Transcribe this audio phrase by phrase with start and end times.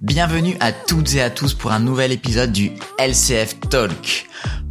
[0.00, 4.26] Bienvenue à toutes et à tous pour un nouvel épisode du LCF Talk.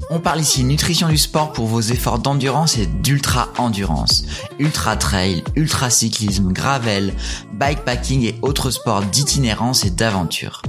[0.10, 4.26] On parle ici nutrition du sport pour vos efforts d'endurance et d'ultra endurance.
[4.60, 7.14] Ultra trail, ultra cyclisme, gravel,
[7.54, 10.62] bikepacking et autres sports d'itinérance et d'aventure.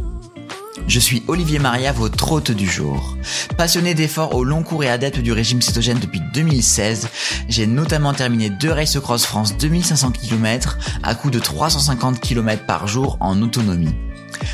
[0.89, 3.19] Je suis Olivier Maria, votre hôte du jour.
[3.59, 7.09] Passionné d'efforts au long cours et adepte du régime cétogène depuis 2016,
[7.47, 12.89] j'ai notamment terminé deux Race Cross France 2500 km à coût de 350 km par
[12.89, 13.95] jour en autonomie.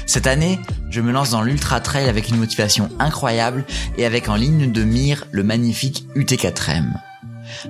[0.06, 0.58] Cette année,
[0.90, 3.64] je me lance dans l'ultra trail avec une motivation incroyable
[3.96, 6.94] et avec en ligne de mire le magnifique UT4M.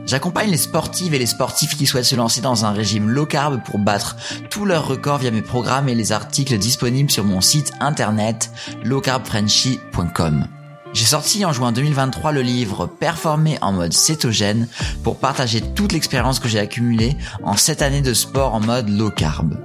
[0.07, 3.63] J'accompagne les sportives et les sportifs qui souhaitent se lancer dans un régime low carb
[3.65, 4.17] pour battre
[4.51, 8.51] tous leurs records via mes programmes et les articles disponibles sur mon site internet
[8.85, 10.47] lowcarbfrenchy.com.
[10.95, 14.69] J'ai sorti en juin 2023 le livre Performer en mode cétogène
[15.03, 19.11] pour partager toute l'expérience que j'ai accumulée en 7 années de sport en mode low
[19.11, 19.59] carb.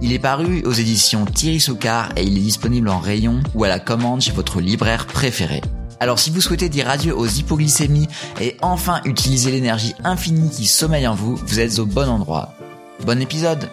[0.00, 3.68] Il est paru aux éditions Thierry Soucard et il est disponible en rayon ou à
[3.68, 5.60] la commande chez votre libraire préféré.
[5.98, 8.08] Alors si vous souhaitez dire adieu aux hypoglycémies
[8.40, 12.52] et enfin utiliser l'énergie infinie qui sommeille en vous, vous êtes au bon endroit.
[13.04, 13.70] Bon épisode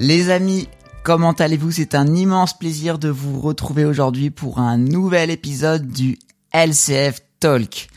[0.00, 0.68] Les amis,
[1.02, 1.72] comment allez-vous?
[1.72, 6.18] C'est un immense plaisir de vous retrouver aujourd'hui pour un nouvel épisode du
[6.54, 7.88] LCF Talk.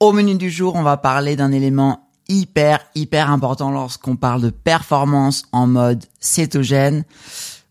[0.00, 4.50] Au menu du jour, on va parler d'un élément hyper hyper important lorsqu'on parle de
[4.50, 7.04] performance en mode cétogène.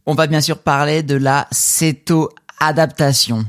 [0.05, 3.45] On va bien sûr parler de la céto-adaptation.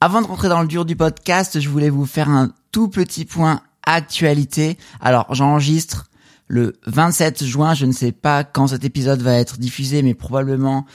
[0.00, 3.24] Avant de rentrer dans le dur du podcast, je voulais vous faire un tout petit
[3.24, 4.78] point actualité.
[5.00, 6.10] Alors, j'enregistre
[6.48, 7.74] le 27 juin.
[7.74, 10.86] Je ne sais pas quand cet épisode va être diffusé, mais probablement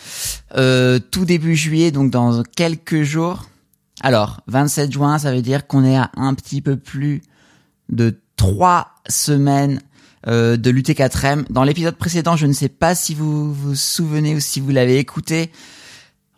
[0.56, 3.46] euh, tout début juillet, donc dans quelques jours.
[4.02, 7.24] Alors, 27 juin, ça veut dire qu'on est à un petit peu plus
[7.90, 9.82] de trois semaines
[10.28, 11.46] euh, de l'UT4M.
[11.50, 14.98] Dans l'épisode précédent, je ne sais pas si vous vous souvenez ou si vous l'avez
[14.98, 15.52] écouté,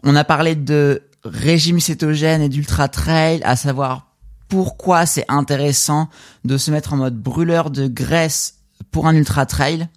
[0.04, 4.10] on a parlé de régime cétogène et d'ultra trail, à savoir
[4.48, 6.10] pourquoi c'est intéressant
[6.46, 8.56] de se mettre en mode brûleur de graisse
[8.92, 9.88] pour un ultra trail.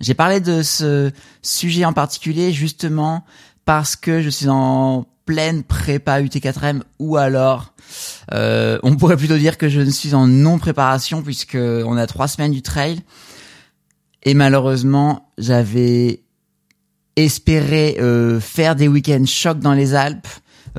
[0.00, 1.10] J'ai parlé de ce
[1.42, 3.24] sujet en particulier justement
[3.64, 7.72] parce que je suis en pleine prépa UT4M ou alors
[8.34, 12.08] euh, on pourrait plutôt dire que je ne suis en non préparation puisque on a
[12.08, 12.98] trois semaines du trail
[14.24, 16.24] et malheureusement j'avais
[17.14, 20.26] espéré euh, faire des week-ends chocs dans les Alpes.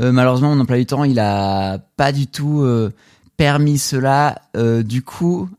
[0.01, 2.68] Euh, malheureusement mon emploi du temps il a pas du tout
[3.38, 4.35] permis cela.
[4.83, 5.50] du coup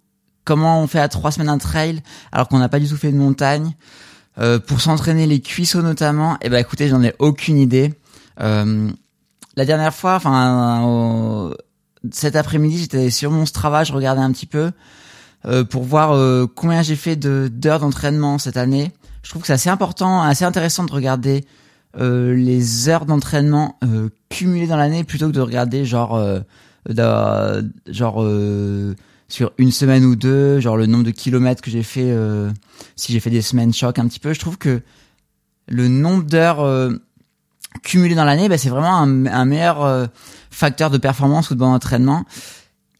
[0.44, 3.10] comment on fait à trois semaines un trail alors qu'on n'a pas du tout fait
[3.10, 3.72] de montagne?
[4.66, 7.94] Pour s'entraîner les cuisseaux notamment Eh ben écoutez, j'en ai aucune idée.
[8.40, 8.90] Euh,
[9.56, 11.54] la dernière fois, enfin
[12.10, 14.72] cet après-midi, j'étais sur mon Strava, je regardais un petit peu
[15.44, 18.92] euh, pour voir euh, combien j'ai fait de d'heures d'entraînement cette année.
[19.22, 21.44] Je trouve que c'est assez important, assez intéressant de regarder
[21.98, 23.78] euh, les heures d'entraînement
[24.30, 26.20] cumulées dans l'année plutôt que de regarder genre
[26.88, 28.24] genre
[29.28, 32.50] sur une semaine ou deux, genre le nombre de kilomètres que j'ai fait, euh,
[32.96, 34.82] si j'ai fait des semaines choc un petit peu, je trouve que
[35.68, 36.60] le nombre d'heures
[37.74, 40.06] euh, cumulées dans l'année, bah, c'est vraiment un, meilleur euh,
[40.50, 42.24] facteur de performance ou de bon entraînement.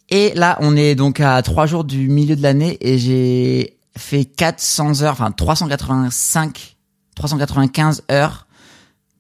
[0.08, 4.24] Et là, on est donc à trois jours du milieu de l'année et j'ai fait
[4.24, 6.76] 400 heures, enfin 385,
[7.14, 8.46] 395 heures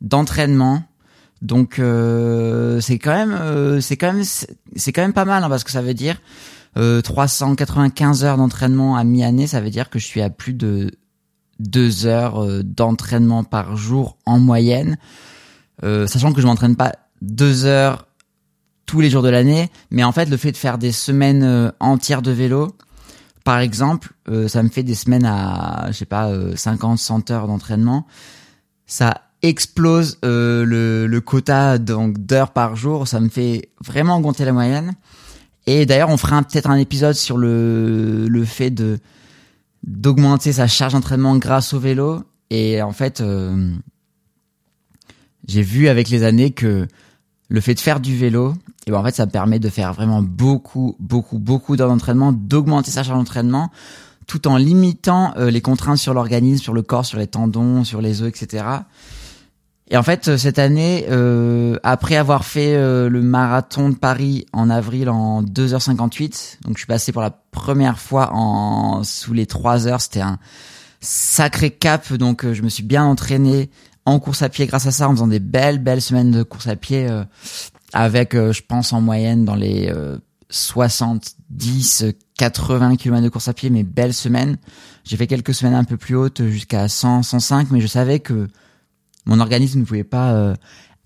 [0.00, 0.82] d'entraînement.
[1.40, 5.70] Donc c'est quand même, c'est quand même, c'est quand même pas mal hein, parce que
[5.70, 6.20] ça veut dire
[6.74, 10.90] 395 euh, heures d'entraînement à mi-année, ça veut dire que je suis à plus de
[11.58, 14.96] deux heures euh, d'entraînement par jour en moyenne,
[15.82, 18.06] euh, sachant que je m'entraîne pas deux heures
[18.86, 22.20] tous les jours de l'année, mais en fait le fait de faire des semaines entières
[22.20, 22.76] de vélo,
[23.44, 24.12] par exemple,
[24.48, 28.06] ça me fait des semaines à, je sais pas, 50, 100 heures d'entraînement,
[28.86, 34.52] ça explose le, le quota donc d'heures par jour, ça me fait vraiment augmenter la
[34.52, 34.94] moyenne.
[35.66, 38.98] Et d'ailleurs, on fera peut-être un épisode sur le, le fait de
[39.84, 42.22] d'augmenter sa charge d'entraînement grâce au vélo.
[42.50, 43.74] Et en fait, euh,
[45.48, 46.86] j'ai vu avec les années que
[47.48, 48.54] le fait de faire du vélo,
[48.86, 53.02] et ben en fait, ça permet de faire vraiment beaucoup, beaucoup, beaucoup d'entraînement, d'augmenter sa
[53.02, 53.70] charge d'entraînement,
[54.26, 58.00] tout en limitant euh, les contraintes sur l'organisme, sur le corps, sur les tendons, sur
[58.00, 58.64] les os, etc.
[59.88, 64.70] Et en fait, cette année, euh, après avoir fait euh, le marathon de Paris en
[64.70, 69.86] avril en 2h58, donc je suis passé pour la première fois en sous les 3
[69.86, 70.38] heures, c'était un
[71.00, 72.10] sacré cap.
[72.14, 73.68] Donc je me suis bien entraîné
[74.04, 76.66] en course à pied grâce à ça, en faisant des belles belles semaines de course
[76.66, 77.08] à pied
[77.92, 79.92] avec, je pense en moyenne dans les
[80.52, 82.04] 70,
[82.36, 84.58] 80 km de course à pied, mais belles semaines.
[85.04, 88.48] J'ai fait quelques semaines un peu plus hautes jusqu'à 100, 105, mais je savais que
[89.24, 90.54] mon organisme ne pouvait pas euh,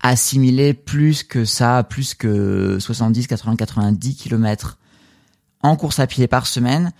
[0.01, 4.77] assimiler plus que ça, plus que 70, 80, 90 km
[5.63, 6.91] en course à pied par semaine.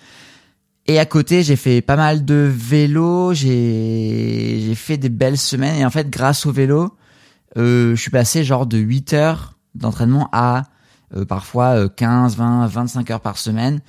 [0.88, 5.76] Et à côté, j'ai fait pas mal de vélo, j'ai j'ai fait des belles semaines
[5.76, 6.96] et en fait, grâce au vélo,
[7.58, 10.64] euh, je suis passé genre de 8 heures d'entraînement à
[11.16, 13.82] euh, parfois 15, 20, 25 heures par semaine.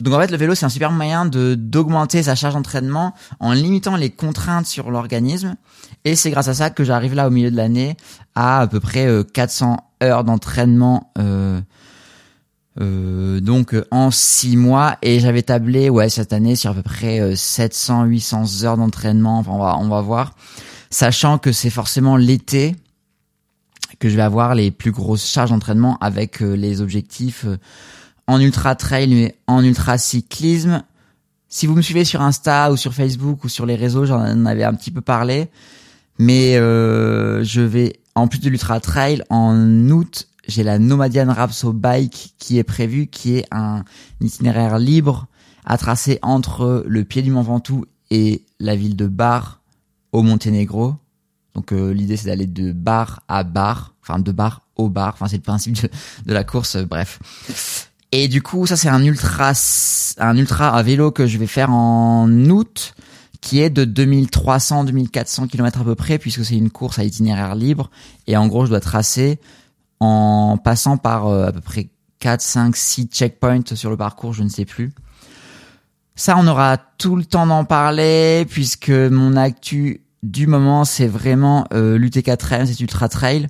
[0.00, 3.52] Donc en fait, le vélo, c'est un super moyen de d'augmenter sa charge d'entraînement en
[3.52, 5.56] limitant les contraintes sur l'organisme.
[6.04, 7.96] Et c'est grâce à ça que j'arrive là au milieu de l'année
[8.34, 11.12] à à peu près 400 euh, heures d'entraînement.
[11.18, 11.60] Euh,
[12.78, 17.34] euh, donc en six mois et j'avais tablé ouais cette année sur à peu près
[17.34, 20.36] 700 800 heures d'entraînement enfin on va on va voir
[20.88, 22.76] sachant que c'est forcément l'été
[23.98, 27.44] que je vais avoir les plus grosses charges d'entraînement avec les objectifs
[28.30, 30.84] en ultra trail mais en ultra cyclisme.
[31.48, 34.62] Si vous me suivez sur Insta ou sur Facebook ou sur les réseaux, j'en avais
[34.62, 35.48] un petit peu parlé.
[36.18, 39.56] Mais euh, je vais, en plus de l'ultra trail, en
[39.90, 43.84] août, j'ai la Nomadian Rapso Bike qui est prévue, qui est un
[44.20, 45.26] itinéraire libre
[45.64, 49.60] à tracer entre le pied du Mont Ventoux et la ville de Bar
[50.12, 50.96] au Monténégro.
[51.54, 55.26] Donc euh, l'idée c'est d'aller de bar à bar, enfin de bar au bar, enfin
[55.28, 55.80] c'est le principe
[56.26, 57.90] de, la course, euh, bref.
[58.12, 59.52] Et du coup, ça c'est un ultra,
[60.18, 62.94] un ultra à vélo que je vais faire en août,
[63.40, 67.90] qui est de 2300-2400 km à peu près, puisque c'est une course à itinéraire libre.
[68.26, 69.38] Et en gros, je dois tracer
[70.00, 74.42] en passant par euh, à peu près 4, 5, 6 checkpoints sur le parcours, je
[74.42, 74.92] ne sais plus.
[76.16, 81.66] Ça, on aura tout le temps d'en parler, puisque mon actu du moment, c'est vraiment
[81.72, 83.46] euh, l'UT4M, c'est Ultra Trail.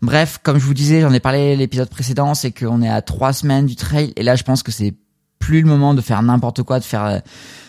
[0.00, 3.32] Bref, comme je vous disais, j'en ai parlé l'épisode précédent, c'est qu'on est à trois
[3.32, 4.94] semaines du trail et là je pense que c'est
[5.40, 7.18] plus le moment de faire n'importe quoi, de faire euh,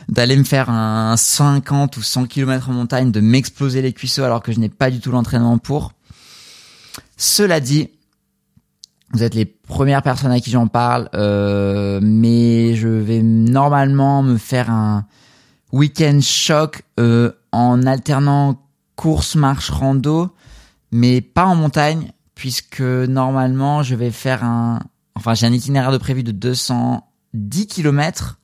[0.10, 4.44] d'aller me faire un 50 ou 100 km en montagne, de m'exploser les cuisseaux alors
[4.44, 5.94] que je n'ai pas du tout l'entraînement pour.
[7.18, 7.89] Cela dit,
[9.14, 14.38] vous êtes les premières personnes à qui j'en parle, euh, mais je vais normalement me
[14.38, 15.06] faire un
[15.72, 18.62] week-end choc euh, en alternant
[18.96, 20.30] course, marche, rando,
[20.92, 24.80] mais pas en montagne puisque normalement je vais faire un,
[25.16, 28.40] enfin j'ai un itinéraire de prévu de 210 km.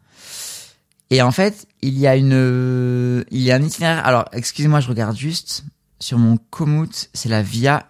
[1.12, 4.06] Et en fait, il y a une, il y a un itinéraire.
[4.06, 5.64] Alors, excusez-moi, je regarde juste
[6.00, 7.88] sur mon Komoot, c'est la Via.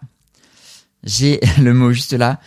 [1.03, 2.39] J'ai le mot juste là.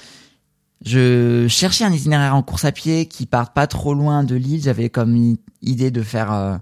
[0.88, 4.62] Je cherchais un itinéraire en course à pied qui parte pas trop loin de l'île.
[4.62, 6.56] J'avais comme idée de faire euh,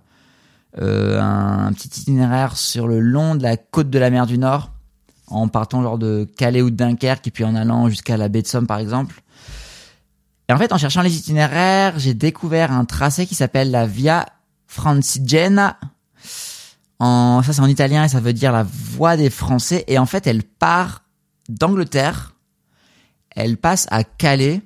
[0.78, 4.72] euh, un, petit itinéraire sur le long de la côte de la mer du Nord
[5.28, 8.42] en partant genre de Calais ou de Dunkerque et puis en allant jusqu'à la baie
[8.42, 9.22] de Somme par exemple.
[10.48, 14.26] Et en fait, en cherchant les itinéraires, j'ai découvert un tracé qui s'appelle la Via
[14.66, 15.78] Francigena.
[16.98, 19.84] En, ça c'est en italien et ça veut dire la voie des Français.
[19.86, 21.04] Et en fait, elle part
[21.48, 22.35] d'Angleterre,
[23.36, 24.60] elle passe à Calais,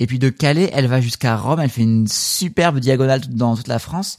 [0.00, 1.60] et puis de Calais, elle va jusqu'à Rome.
[1.60, 4.16] Elle fait une superbe diagonale dans toute la France.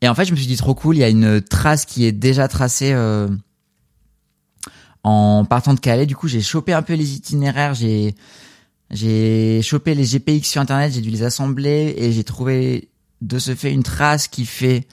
[0.00, 0.96] Et en fait, je me suis dit trop cool.
[0.96, 2.92] Il y a une trace qui est déjà tracée.
[2.92, 3.28] Euh,
[5.04, 6.06] en partant de Calais.
[6.06, 8.14] Du coup, j'ai chopé un peu les itinéraires, j'ai
[8.90, 12.90] j'ai chopé les GPX sur internet, j'ai dû les assembler et j'ai trouvé
[13.22, 14.86] de ce fait une trace qui fait,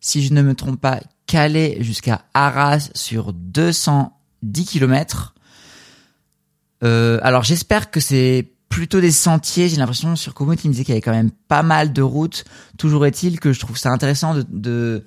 [0.00, 5.33] si je ne me trompe pas, Calais jusqu'à Arras sur 210 km.
[6.82, 9.68] Euh, alors j'espère que c'est plutôt des sentiers.
[9.68, 12.02] J'ai l'impression sur Komoot il me disait qu'il y avait quand même pas mal de
[12.02, 12.44] routes.
[12.78, 15.04] Toujours est-il que je trouve ça intéressant de, de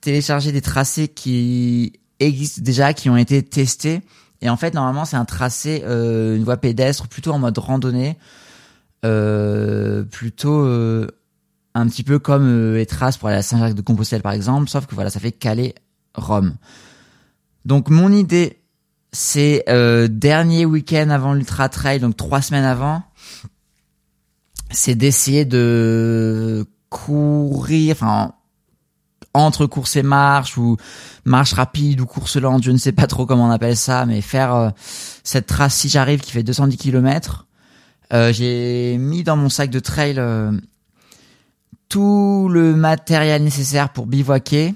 [0.00, 4.00] télécharger des tracés qui existent déjà, qui ont été testés.
[4.42, 8.18] Et en fait, normalement, c'est un tracé, euh, une voie pédestre, plutôt en mode randonnée,
[9.04, 11.06] euh, plutôt euh,
[11.74, 14.86] un petit peu comme les traces pour aller à Saint-Jacques de Compostelle, par exemple, sauf
[14.86, 16.56] que voilà, ça fait Calais-Rome.
[17.64, 18.61] Donc, mon idée,
[19.12, 19.64] c'est
[20.10, 23.02] dernier week-end avant l'Ultra Trail, donc trois semaines avant,
[24.70, 28.34] c'est d'essayer de courir, enfin
[29.34, 30.76] entre course et marche ou
[31.24, 34.20] marche rapide ou course lente, je ne sais pas trop comment on appelle ça, mais
[34.20, 34.70] faire euh,
[35.24, 37.46] cette trace si j'arrive qui fait 210 km.
[38.12, 40.52] Euh, j'ai mis dans mon sac de trail euh,
[41.88, 44.74] tout le matériel nécessaire pour bivouaquer.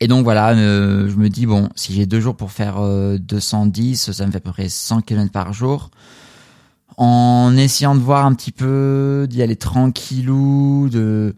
[0.00, 2.80] Et donc voilà, je me dis bon, si j'ai deux jours pour faire
[3.18, 5.90] 210, ça me fait à peu près 100 km par jour.
[6.98, 11.34] En essayant de voir un petit peu, d'y aller tranquillou, de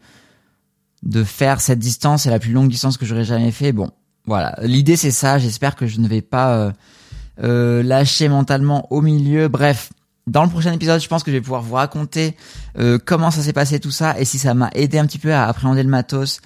[1.02, 3.72] de faire cette distance, c'est la plus longue distance que j'aurais jamais fait.
[3.72, 3.90] Bon,
[4.26, 4.58] voilà.
[4.62, 5.38] L'idée c'est ça.
[5.38, 6.72] J'espère que je ne vais pas euh,
[7.42, 9.48] euh, lâcher mentalement au milieu.
[9.48, 9.90] Bref,
[10.28, 12.36] dans le prochain épisode, je pense que je vais pouvoir vous raconter
[12.78, 15.32] euh, comment ça s'est passé tout ça et si ça m'a aidé un petit peu
[15.32, 16.40] à appréhender le matos,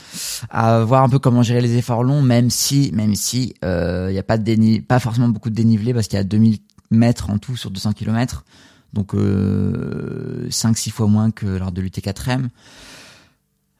[0.50, 4.12] à voir un peu comment gérer les efforts longs, même si, même si il euh,
[4.12, 6.58] y a pas de déni pas forcément beaucoup de dénivelé parce qu'il y a 2000
[6.90, 8.44] mètres en tout sur 200 km,
[8.92, 12.48] donc euh, 5-6 fois moins que lors de l'UT4M.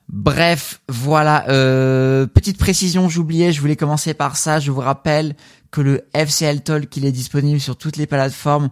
[0.09, 1.49] Bref, voilà.
[1.49, 4.61] Euh, petite précision, j'oubliais, je voulais commencer par ça.
[4.61, 5.35] Je vous rappelle
[5.71, 8.69] que le FCL Talk, il est disponible sur toutes les plateformes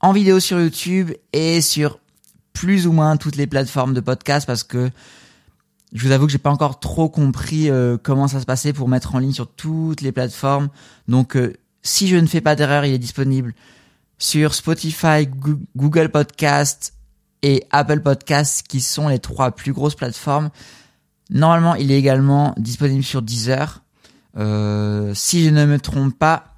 [0.00, 1.98] en vidéo sur YouTube et sur
[2.52, 4.90] plus ou moins toutes les plateformes de podcast parce que
[5.92, 8.88] je vous avoue que j'ai pas encore trop compris euh, comment ça se passait pour
[8.88, 10.68] mettre en ligne sur toutes les plateformes.
[11.08, 13.54] Donc euh, si je ne fais pas d'erreur, il est disponible
[14.18, 15.26] sur Spotify,
[15.76, 16.94] Google Podcast
[17.42, 20.50] et Apple Podcast qui sont les trois plus grosses plateformes.
[21.30, 23.82] Normalement, il est également disponible sur Deezer.
[24.36, 26.49] Euh, si je ne me trompe pas,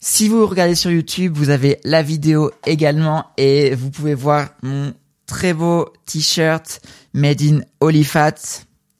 [0.00, 4.94] si vous regardez sur YouTube, vous avez la vidéo également et vous pouvez voir mon
[5.26, 6.80] très beau t-shirt
[7.12, 8.34] made in Olifat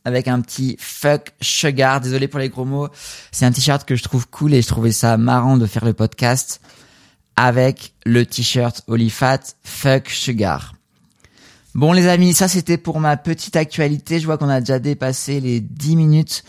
[0.05, 2.03] avec un petit fuck sugar.
[2.03, 2.89] Désolé pour les gros mots.
[3.33, 5.95] C'est un t-shirt que je trouve cool et je trouvais ça marrant de faire le
[5.95, 6.61] podcast
[7.35, 10.75] avec le t-shirt Olifat fuck sugar.
[11.75, 14.21] Bon les amis, ça c'était pour ma petite actualité.
[14.21, 16.45] Je vois qu'on a déjà dépassé les 10 minutes.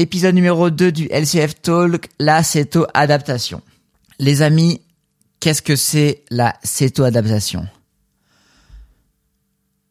[0.00, 3.60] Épisode numéro 2 du LCF Talk, la céto-adaptation.
[4.18, 4.80] Les amis,
[5.40, 7.68] qu'est-ce que c'est la céto-adaptation?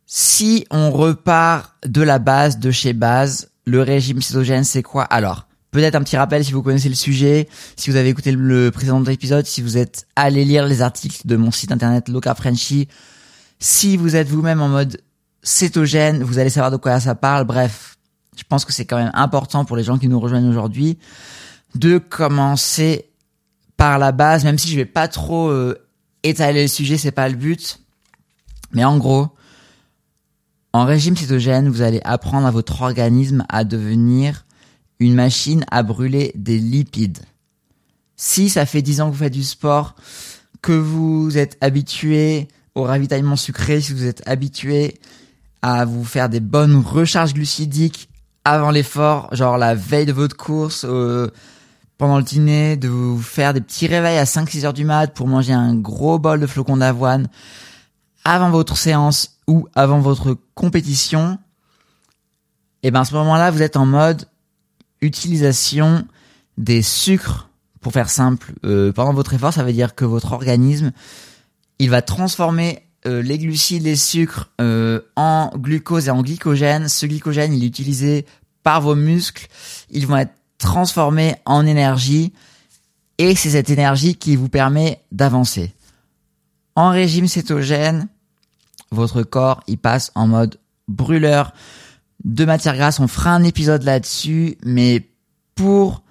[0.08, 5.04] Si on repart de la base, de chez base, le régime cétogène, c'est quoi?
[5.04, 7.48] Alors, peut-être un petit rappel si vous connaissez le sujet,
[7.78, 11.36] si vous avez écouté le précédent épisode, si vous êtes allé lire les articles de
[11.36, 12.88] mon site internet Loca Frenchy,
[13.60, 15.04] si vous êtes vous-même en mode
[15.44, 17.46] cétogène, vous allez savoir de quoi ça parle.
[17.46, 17.99] Bref,
[18.40, 20.98] je pense que c'est quand même important pour les gens qui nous rejoignent aujourd'hui
[21.76, 23.10] de commencer
[23.76, 25.76] par la base, même si je vais pas trop euh,
[26.24, 27.82] étaler le sujet, c'est pas le but.
[28.72, 29.28] Mais en gros,
[30.72, 34.46] en régime cétogène, vous allez apprendre à votre organisme à devenir
[35.00, 37.20] une machine à brûler des lipides.
[38.16, 39.96] Si ça fait 10 ans que vous faites du sport,
[40.62, 44.96] que vous êtes habitué au ravitaillement sucré, si vous êtes habitué
[45.62, 48.09] à vous faire des bonnes recharges glucidiques
[48.46, 51.30] avant l'effort, genre la veille de votre course, euh,
[51.98, 55.28] pendant le dîner, de vous faire des petits réveils à 5-6 heures du mat pour
[55.28, 57.28] manger un gros bol de flocons d'avoine
[58.24, 61.40] avant votre séance ou avant votre compétition,
[62.82, 64.26] et eh ben à ce moment-là, vous êtes en mode
[65.02, 66.08] utilisation
[66.58, 67.50] des sucres.
[67.82, 70.92] Pour faire simple, euh, pendant votre effort, ça veut dire que votre organisme,
[71.80, 76.90] il va transformer euh, les glucides, les sucres euh, en glucose et en glycogène.
[76.90, 78.26] Ce glycogène, il est utilisé
[78.64, 79.48] par vos muscles.
[79.90, 82.34] Ils vont être transformés en énergie
[83.18, 85.74] et c'est cette énergie qui vous permet d'avancer.
[86.76, 88.08] En régime cétogène,
[88.92, 91.54] votre corps, il passe en mode brûleur
[92.24, 93.00] de matière grasse.
[93.00, 95.10] On fera un épisode là-dessus, mais
[95.56, 96.04] pour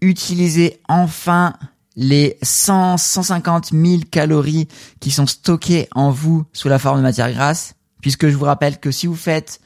[0.00, 1.54] utiliser enfin
[1.96, 4.68] les 100, 150 000 calories
[5.00, 8.78] qui sont stockées en vous sous la forme de matière grasse, puisque je vous rappelle
[8.78, 9.60] que si vous faites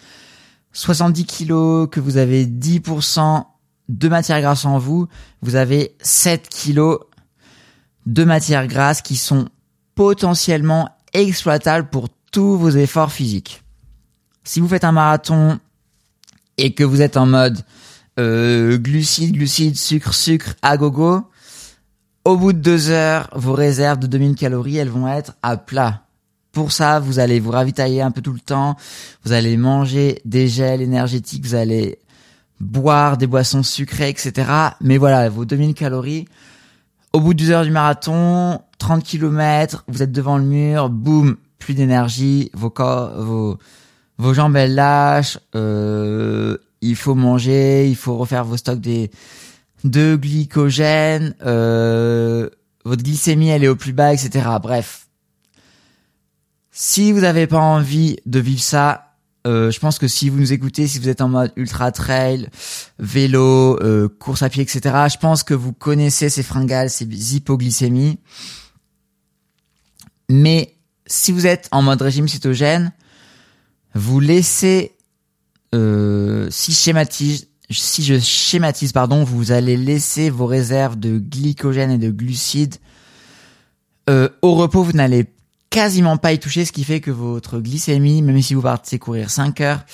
[0.73, 3.45] 70 kilos, que vous avez 10%
[3.89, 5.09] de matière grasse en vous,
[5.41, 7.01] vous avez 7 kilos
[8.07, 9.49] de matière grasse qui sont
[9.95, 13.63] potentiellement exploitables pour tous vos efforts physiques.
[14.45, 15.59] Si vous faites un marathon
[16.59, 17.59] et que vous êtes en mode
[18.19, 21.25] euh, glucides, glucides, sucre, sucre, à gogo,
[22.29, 26.03] au bout de deux heures, vos réserves de 2000 calories, elles vont être à plat.
[26.53, 28.77] Pour ça, vous allez vous ravitailler un peu tout le temps.
[29.25, 31.47] Vous allez manger des gels énergétiques.
[31.47, 31.99] Vous allez
[32.61, 34.47] boire des boissons sucrées, etc.
[34.83, 36.27] Mais voilà, vos 2000 calories.
[37.15, 41.39] Au bout de deux heures du marathon, 30 km, vous êtes devant le mur, boum,
[41.59, 43.57] plus d'énergie, vos corps, vos,
[44.19, 49.11] vos jambes elles lâchent, euh, il faut manger, il faut refaire vos stocks des,
[49.85, 52.49] de glycogène, euh,
[52.85, 54.49] votre glycémie elle est au plus bas, etc.
[54.63, 55.09] Bref,
[56.71, 59.09] si vous n'avez pas envie de vivre ça,
[59.47, 62.49] euh, je pense que si vous nous écoutez, si vous êtes en mode ultra trail,
[62.99, 64.81] vélo, euh, course à pied, etc.,
[65.11, 67.05] je pense que vous connaissez ces fringales, ces
[67.35, 68.19] hypoglycémies.
[70.29, 72.93] Mais si vous êtes en mode régime cétogène,
[73.95, 74.97] vous laissez,
[75.75, 81.99] euh, si schématise, si je schématise, pardon, vous allez laisser vos réserves de glycogène et
[81.99, 82.77] de glucides
[84.09, 84.83] euh, au repos.
[84.83, 85.27] Vous n'allez
[85.71, 89.31] quasiment pas y toucher, ce qui fait que votre glycémie, même si vous partez courir
[89.31, 89.85] 5 heures,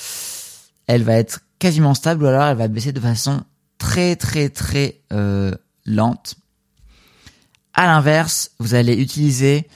[0.86, 3.42] elle va être quasiment stable ou alors elle va baisser de façon
[3.78, 5.52] très très très euh,
[5.84, 6.36] lente.
[7.72, 9.66] À l'inverse, vous allez utiliser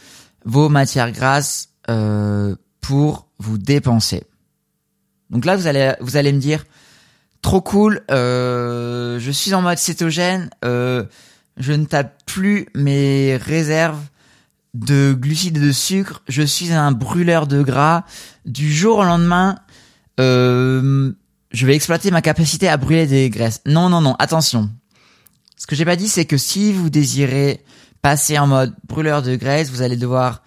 [0.45, 4.23] vos matières grasses euh, pour vous dépenser.
[5.31, 6.65] Donc là, vous allez vous allez me dire
[7.43, 11.05] trop cool, euh, je suis en mode cétogène, euh,
[11.57, 14.03] je ne tape plus mes réserves
[14.75, 18.05] de glucides et de sucre, je suis un brûleur de gras.
[18.45, 19.59] Du jour au lendemain,
[20.21, 21.13] euh,
[21.51, 23.61] je vais exploiter ma capacité à brûler des graisses.
[23.67, 24.71] Non, non, non, attention.
[25.57, 27.65] Ce que j'ai pas dit, c'est que si vous désirez
[28.03, 30.43] passer en mode brûleur de graisse, vous allez devoir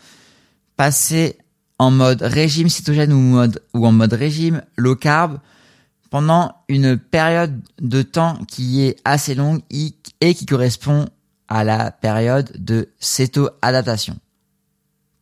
[0.77, 1.37] passer
[1.79, 3.41] en mode régime cétogène ou,
[3.73, 5.39] ou en mode régime low carb
[6.11, 11.07] pendant une période de temps qui est assez longue et qui correspond
[11.47, 14.19] à la période de céto-adaptation.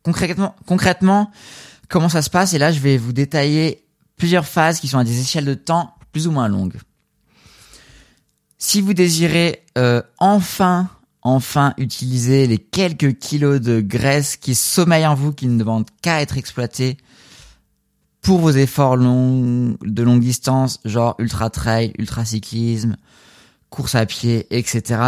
[0.02, 1.30] Concrètement, concrètement,
[1.88, 2.54] comment ça se passe?
[2.54, 5.94] Et là, je vais vous détailler plusieurs phases qui sont à des échelles de temps
[6.12, 6.78] plus ou moins longues.
[8.58, 10.90] Si vous désirez euh, enfin,
[11.22, 16.20] enfin utiliser les quelques kilos de graisse qui sommeillent en vous, qui ne demandent qu'à
[16.20, 16.96] être exploités
[18.22, 22.96] pour vos efforts longs, de longue distance, genre ultra trail, ultra cyclisme,
[23.70, 25.00] course à pied, etc.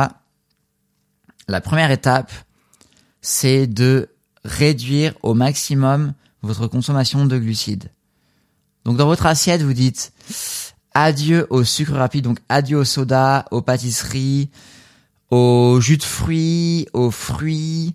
[1.48, 2.32] La première étape,
[3.20, 4.08] c'est de
[4.44, 7.90] réduire au maximum votre consommation de glucides.
[8.84, 10.12] Donc dans votre assiette, vous dites
[10.94, 14.50] adieu au sucre rapide, donc adieu au soda, aux pâtisseries,
[15.30, 17.94] au jus de fruits, aux fruits.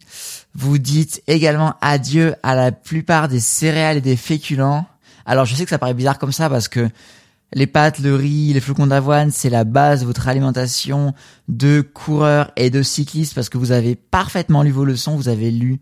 [0.55, 4.87] Vous dites également adieu à la plupart des céréales et des féculents.
[5.27, 6.89] Alors je sais que ça paraît bizarre comme ça parce que
[7.53, 11.13] les pâtes, le riz, les flocons d'avoine, c'est la base de votre alimentation
[11.47, 15.51] de coureurs et de cyclistes parce que vous avez parfaitement lu vos leçons, vous avez
[15.51, 15.79] lu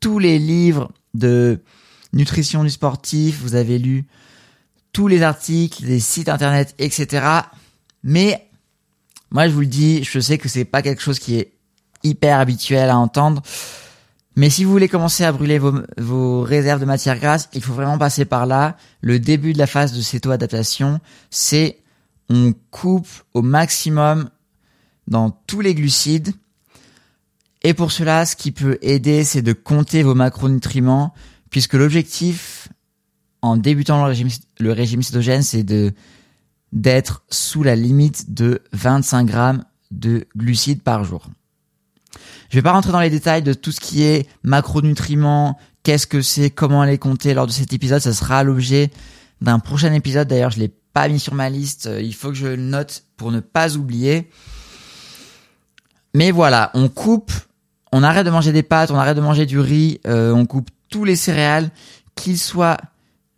[0.00, 1.60] tous les livres de
[2.12, 4.06] nutrition du sportif, vous avez lu
[4.92, 7.24] tous les articles, les sites internet, etc.
[8.02, 8.48] Mais
[9.30, 11.52] moi, je vous le dis, je sais que c'est pas quelque chose qui est
[12.02, 13.42] hyper habituel à entendre.
[14.40, 17.98] Mais si vous voulez commencer à brûler vos, réserves de matière grasse, il faut vraiment
[17.98, 18.78] passer par là.
[19.02, 20.98] Le début de la phase de céto-adaptation,
[21.28, 21.82] c'est
[22.30, 24.30] on coupe au maximum
[25.06, 26.32] dans tous les glucides.
[27.60, 31.12] Et pour cela, ce qui peut aider, c'est de compter vos macronutriments,
[31.50, 32.70] puisque l'objectif,
[33.42, 35.92] en débutant le régime, le régime cétogène, c'est de
[36.72, 41.28] d'être sous la limite de 25 grammes de glucides par jour.
[42.50, 46.20] Je vais pas rentrer dans les détails de tout ce qui est macronutriments, qu'est-ce que
[46.20, 48.00] c'est, comment les compter lors de cet épisode.
[48.00, 48.90] Ça sera l'objet
[49.40, 50.28] d'un prochain épisode.
[50.28, 51.86] D'ailleurs, je l'ai pas mis sur ma liste.
[51.86, 54.28] Euh, il faut que je le note pour ne pas oublier.
[56.14, 57.32] Mais voilà, on coupe,
[57.92, 60.70] on arrête de manger des pâtes, on arrête de manger du riz, euh, on coupe
[60.88, 61.70] tous les céréales,
[62.16, 62.78] qu'ils soient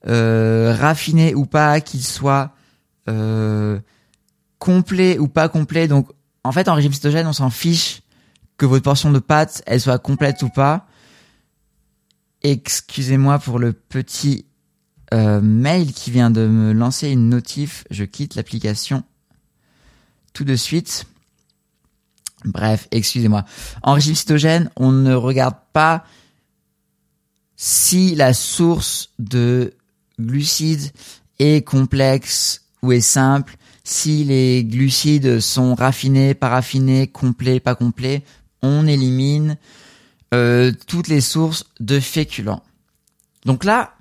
[0.08, 2.52] euh, raffiné ou pas, qu'il soit
[3.08, 3.78] euh,
[4.58, 5.86] complet ou pas complet.
[5.86, 6.08] Donc,
[6.44, 8.01] en fait, en régime cétogène, on s'en fiche
[8.56, 10.86] que votre portion de pâtes, elle soit complète ou pas.
[12.42, 14.46] Excusez-moi pour le petit
[15.14, 17.84] euh, mail qui vient de me lancer une notif.
[17.90, 19.04] Je quitte l'application
[20.32, 21.06] tout de suite.
[22.44, 23.44] Bref, excusez-moi.
[23.82, 26.04] En régime cétogène, on ne regarde pas
[27.56, 29.74] si la source de
[30.18, 30.90] glucides
[31.38, 38.24] est complexe ou est simple, si les glucides sont raffinés, pas raffinés, complets, pas complets,
[38.62, 39.56] on élimine
[40.34, 42.62] euh, toutes les sources de féculents.
[43.44, 43.94] Donc là,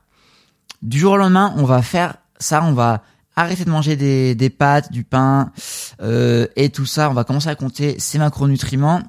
[0.81, 3.03] du jour au lendemain, on va faire ça, on va
[3.35, 5.51] arrêter de manger des, pâtes, du pain
[6.01, 7.09] euh, et tout ça.
[7.09, 9.01] On va commencer à compter ces macronutriments.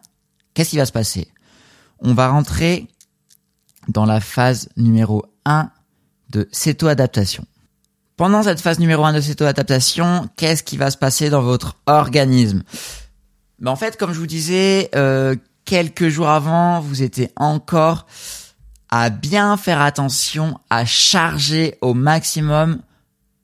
[0.55, 1.29] Qu'est-ce qui va se passer?
[2.01, 2.89] On va rentrer
[3.89, 5.71] dans la phase numéro 1
[6.31, 7.45] de céto-adaptation.
[8.17, 12.63] Pendant cette phase numéro 1 de céto-adaptation, qu'est-ce qui va se passer dans votre organisme?
[13.63, 18.07] Ben En fait, comme je vous disais, euh, quelques jours avant, vous étiez encore
[18.91, 22.81] à bien faire attention à charger au maximum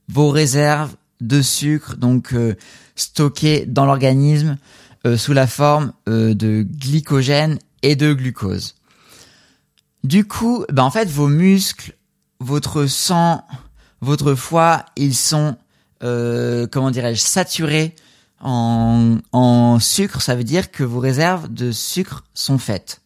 [0.09, 2.57] vos réserves de sucre, donc euh,
[2.97, 4.59] stockées dans l'organisme
[5.07, 8.75] euh, sous la forme de glycogène et de glucose.
[10.03, 11.95] Du coup, ben en fait, vos muscles
[12.41, 13.45] votre sang,
[14.01, 15.57] votre foie, ils sont,
[16.01, 17.97] comment dirais-je, saturés
[18.41, 20.23] en, en sucre.
[20.23, 23.01] Ça veut dire que vos réserves de sucre sont faites.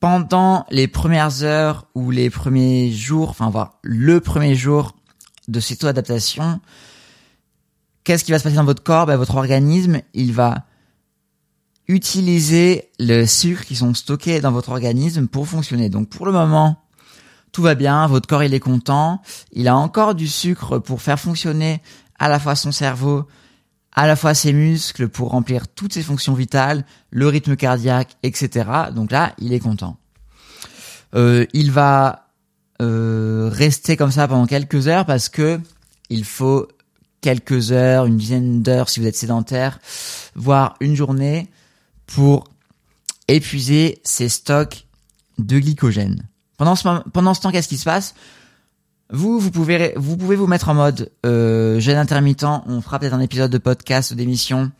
[0.00, 4.94] Pendant les premières heures ou les premiers jours, enfin voir le premier jour
[5.48, 6.60] de céto-adaptation,
[8.04, 9.06] qu'est-ce qui va se passer dans votre corps?
[9.06, 10.64] Ben, Votre organisme, il va
[11.88, 15.88] utiliser le sucre qui sont stockés dans votre organisme pour fonctionner.
[15.90, 16.82] Donc pour le moment,
[17.52, 19.20] tout va bien, votre corps il est content,
[19.52, 21.82] il a encore du sucre pour faire fonctionner
[22.18, 23.26] à la fois son cerveau,
[23.94, 28.68] à la fois ses muscles pour remplir toutes ses fonctions vitales, le rythme cardiaque, etc.
[28.94, 29.96] Donc là, il est content.
[31.14, 32.28] Euh, il va
[32.82, 35.60] euh, rester comme ça pendant quelques heures parce que
[36.10, 36.68] il faut
[37.20, 39.78] quelques heures, une dizaine d'heures si vous êtes sédentaire,
[40.34, 41.48] voire une journée
[42.06, 42.44] pour
[43.28, 44.86] épuiser ses stocks
[45.38, 46.26] de glycogène.
[46.58, 48.14] Pendant ce, pendant ce temps, qu'est-ce qui se passe?
[49.10, 52.44] Vous, vous pouvez, vous pouvez vous mettre en mode euh, jeûne intermittent.
[52.44, 54.72] On fera peut-être un épisode de podcast ou d'émission,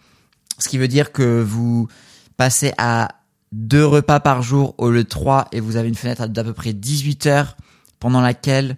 [0.58, 1.88] ce qui veut dire que vous
[2.36, 3.16] passez à
[3.52, 6.52] deux repas par jour au lieu de trois et vous avez une fenêtre d'à peu
[6.52, 7.56] près 18 heures
[8.00, 8.76] pendant laquelle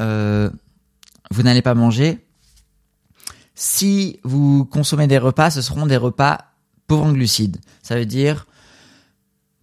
[0.00, 0.50] euh,
[1.30, 2.24] vous n'allez pas manger.
[3.54, 6.52] Si vous consommez des repas, ce seront des repas
[6.86, 7.58] pauvres en glucides.
[7.82, 8.46] Ça veut dire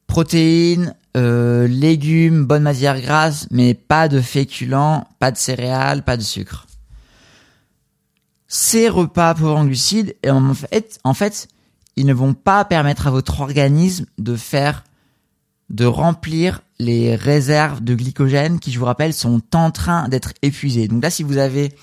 [0.08, 6.24] protéines, euh, légumes, bonne matière grasse, mais pas de féculents, pas de céréales, pas de
[6.24, 6.66] sucre.
[8.48, 11.14] Ces repas pauvres en glucides, en fait, en
[11.96, 14.84] ils ne vont pas permettre à votre organisme de faire,
[15.70, 20.88] de remplir les réserves de glycogène qui, je vous rappelle, sont en train d'être épuisées.
[20.88, 21.74] Donc là, si vous avez,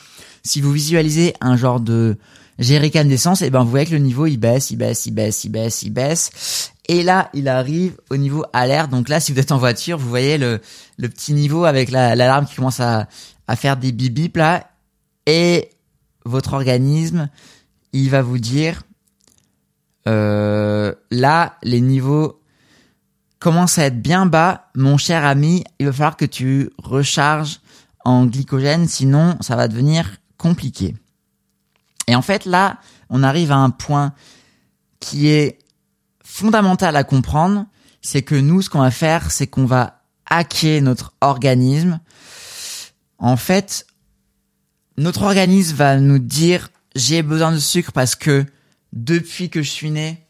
[0.43, 2.19] si vous visualisez un genre de
[2.61, 5.45] jerrycan d'essence, et ben vous voyez que le niveau il baisse, il baisse, il baisse,
[5.45, 8.91] il baisse, il baisse, et là, il arrive au niveau alerte.
[8.91, 10.61] Donc là, si vous êtes en voiture, vous voyez le,
[10.99, 13.09] le petit niveau avec l'alarme qui commence à,
[13.47, 14.67] à faire des bip bip là.
[15.27, 15.71] Et
[16.25, 17.29] votre organisme,
[17.93, 18.83] il va vous dire,
[20.09, 22.41] euh, là, les niveaux
[23.39, 24.71] commencent à être bien bas.
[24.75, 27.61] Mon cher ami, il va falloir que tu recharges
[28.05, 30.95] en glycogène, sinon ça va devenir compliqué.
[32.11, 34.13] Et en fait, là, on arrive à un point
[34.99, 35.59] qui est
[36.25, 37.67] fondamental à comprendre,
[38.03, 42.01] c'est que nous, ce qu'on va faire, c'est qu'on va hacker notre organisme.
[43.19, 43.87] En fait,
[44.97, 48.45] notre organisme va nous dire j'ai besoin de sucre parce que
[48.93, 50.27] depuis que je suis né,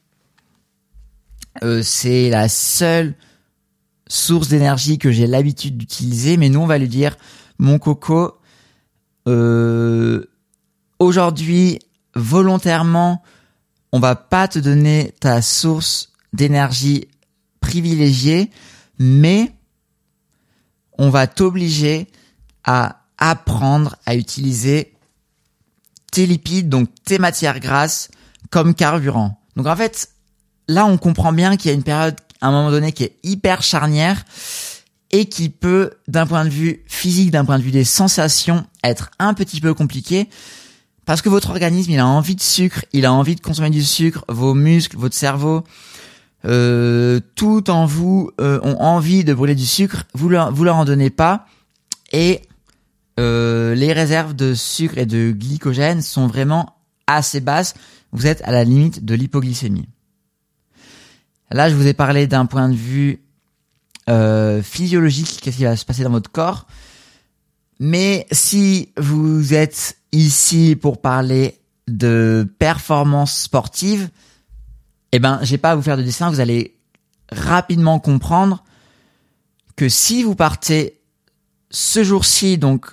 [1.65, 3.15] euh, c'est la seule
[4.07, 6.37] source d'énergie que j'ai l'habitude d'utiliser.
[6.37, 7.17] Mais nous, on va lui dire
[7.59, 8.39] mon coco,
[9.27, 10.30] euh,
[11.01, 11.81] aujourd'hui,
[12.15, 13.23] volontairement,
[13.91, 17.09] on va pas te donner ta source d'énergie
[17.61, 18.51] privilégiée,
[18.99, 19.53] mais
[20.97, 22.07] on va t'obliger
[22.63, 24.95] à apprendre à utiliser
[26.13, 28.11] tes lipides, donc tes matières grasses,
[28.51, 29.41] comme carburant.
[29.57, 30.11] Donc en fait,
[30.69, 33.17] là on comprend bien qu'il y a une période à un moment donné qui est
[33.23, 34.25] hyper charnière
[35.11, 39.11] et qui peut, d'un point de vue physique, d'un point de vue des sensations, être
[39.19, 40.29] un petit peu compliqué
[41.11, 43.83] parce que votre organisme, il a envie de sucre, il a envie de consommer du
[43.83, 45.65] sucre, vos muscles, votre cerveau,
[46.45, 50.77] euh, tout en vous euh, ont envie de brûler du sucre, vous leur, vous leur
[50.77, 51.47] en donnez pas,
[52.13, 52.43] et
[53.19, 56.77] euh, les réserves de sucre et de glycogène sont vraiment
[57.09, 57.75] assez basses.
[58.13, 59.89] Vous êtes à la limite de l'hypoglycémie.
[61.51, 63.21] Là, je vous ai parlé d'un point de vue
[64.09, 66.69] euh, physiologique, qu'est-ce qui va se passer dans votre corps.
[67.81, 74.11] Mais si vous êtes ici pour parler de performance sportive,
[75.13, 76.77] eh ben, j'ai pas à vous faire de dessin, vous allez
[77.31, 78.65] rapidement comprendre
[79.77, 81.01] que si vous partez
[81.71, 82.87] ce jour-ci, donc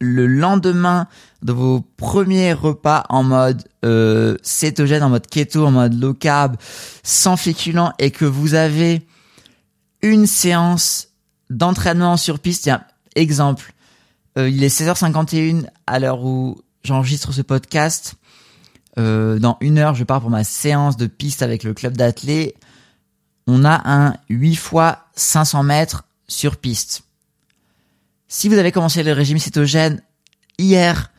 [0.00, 1.06] le lendemain
[1.42, 6.56] de vos premiers repas en mode euh, cétogène, en mode keto, en mode low carb,
[7.02, 9.06] sans féculents, et que vous avez
[10.02, 11.08] une séance
[11.50, 12.70] d'entraînement sur piste,
[13.14, 13.72] exemple,
[14.38, 18.14] euh, il est 16h51 à l'heure où j'enregistre ce podcast.
[18.98, 22.54] Euh, dans une heure, je pars pour ma séance de piste avec le club d'athlètes.
[23.46, 27.02] On a un 8 fois 500 mètres sur piste.
[28.28, 30.02] Si vous avez commencé le régime cétogène
[30.58, 31.12] hier,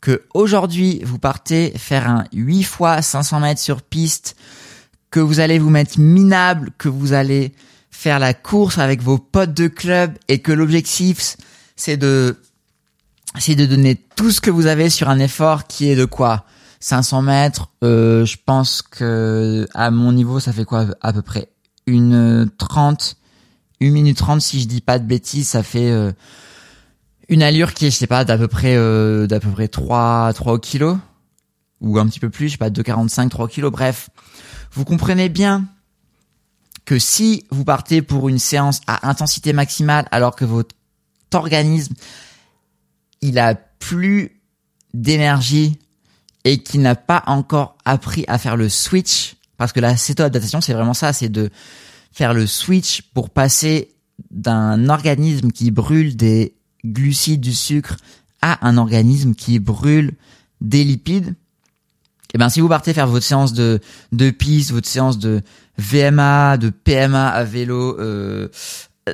[0.00, 4.36] que aujourd'hui vous partez faire un 8 fois 500 mètres sur piste,
[5.10, 7.52] que vous allez vous mettre minable, que vous allez
[7.90, 11.36] faire la course avec vos potes de club et que l'objectif
[11.76, 12.38] c'est de
[13.38, 16.44] c'est de donner tout ce que vous avez sur un effort qui est de quoi?
[16.82, 17.68] 500 mètres.
[17.84, 21.48] Euh, je pense que à mon niveau, ça fait quoi à peu près
[21.86, 23.16] une 30,
[23.80, 26.12] une minute 30 si je dis pas de bêtises, ça fait euh,
[27.28, 30.32] une allure qui est, je sais pas, d'à peu près euh, d'à peu près 3
[30.34, 30.98] 3 kilos
[31.80, 33.70] ou un petit peu plus, je sais pas 2,45 3 kilos.
[33.70, 34.10] Bref,
[34.72, 35.66] vous comprenez bien
[36.84, 40.74] que si vous partez pour une séance à intensité maximale alors que votre
[41.32, 41.94] organisme
[43.22, 44.42] il a plus
[44.92, 45.78] d'énergie
[46.44, 50.74] et qu'il n'a pas encore appris à faire le switch Parce que la céto-adaptation, c'est
[50.74, 51.50] vraiment ça, c'est de
[52.12, 53.94] faire le switch pour passer
[54.30, 56.54] d'un organisme qui brûle des
[56.84, 57.96] glucides, du sucre,
[58.42, 60.12] à un organisme qui brûle
[60.60, 61.28] des lipides.
[61.28, 63.78] Et eh ben, si vous partez faire votre séance de,
[64.12, 65.42] de piste, votre séance de
[65.78, 68.48] VMA, de PMA à vélo, euh,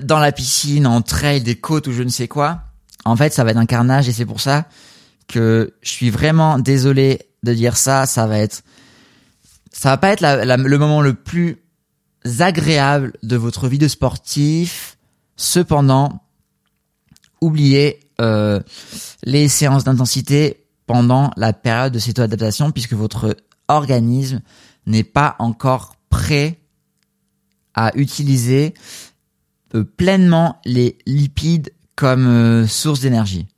[0.03, 2.68] dans la piscine, en trail, des côtes ou je ne sais quoi,
[3.05, 4.67] en fait, ça va être un carnage et c'est pour ça
[5.27, 8.07] que je suis vraiment désolé de dire ça.
[8.07, 8.63] Ça va être,
[9.73, 11.63] ça va pas être le moment le plus
[12.41, 14.99] agréable de votre vie de sportif.
[15.37, 16.23] Cependant,
[17.41, 18.61] oubliez euh,
[19.23, 23.37] les séances d'intensité pendant la période de céto-adaptation puisque votre
[23.69, 24.41] organisme
[24.87, 26.59] n'est pas encore prêt
[27.75, 28.75] à utiliser
[29.75, 33.49] euh, pleinement les lipides comme euh, source d'énergie.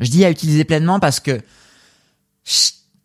[0.00, 1.38] Je dis à utiliser pleinement parce que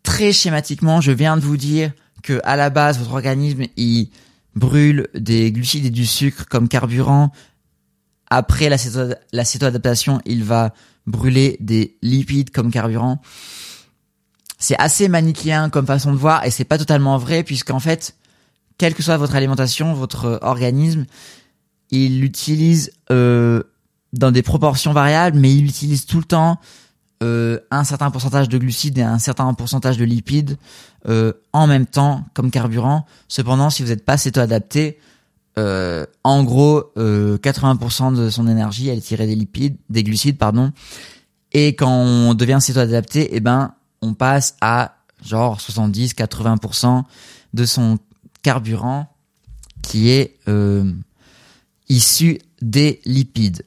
[0.02, 4.08] très schématiquement, je viens de vous dire que à la base, votre organisme il
[4.54, 7.30] brûle des glucides et du sucre comme carburant.
[8.30, 8.78] Après la
[9.44, 10.72] céto-adaptation, il va
[11.06, 13.20] brûler des lipides comme carburant.
[14.58, 18.16] C'est assez manichéen comme façon de voir et c'est pas totalement vrai puisqu'en fait,
[18.78, 21.04] quelle que soit votre alimentation, votre organisme,
[21.90, 23.62] il l'utilise euh,
[24.12, 26.58] dans des proportions variables, mais il utilise tout le temps
[27.22, 30.56] euh, un certain pourcentage de glucides et un certain pourcentage de lipides
[31.06, 33.04] euh, en même temps comme carburant.
[33.28, 34.98] Cependant, si vous n'êtes pas céto-adapté,
[35.58, 40.72] euh, en gros, 80% de son énergie, est tirée des lipides, des glucides, pardon.
[41.52, 47.02] Et quand on devient céto-adapté, eh ben, on passe à genre 70-80%
[47.52, 47.98] de son
[48.42, 49.12] carburant
[49.82, 50.38] qui est
[51.90, 53.64] issu des lipides.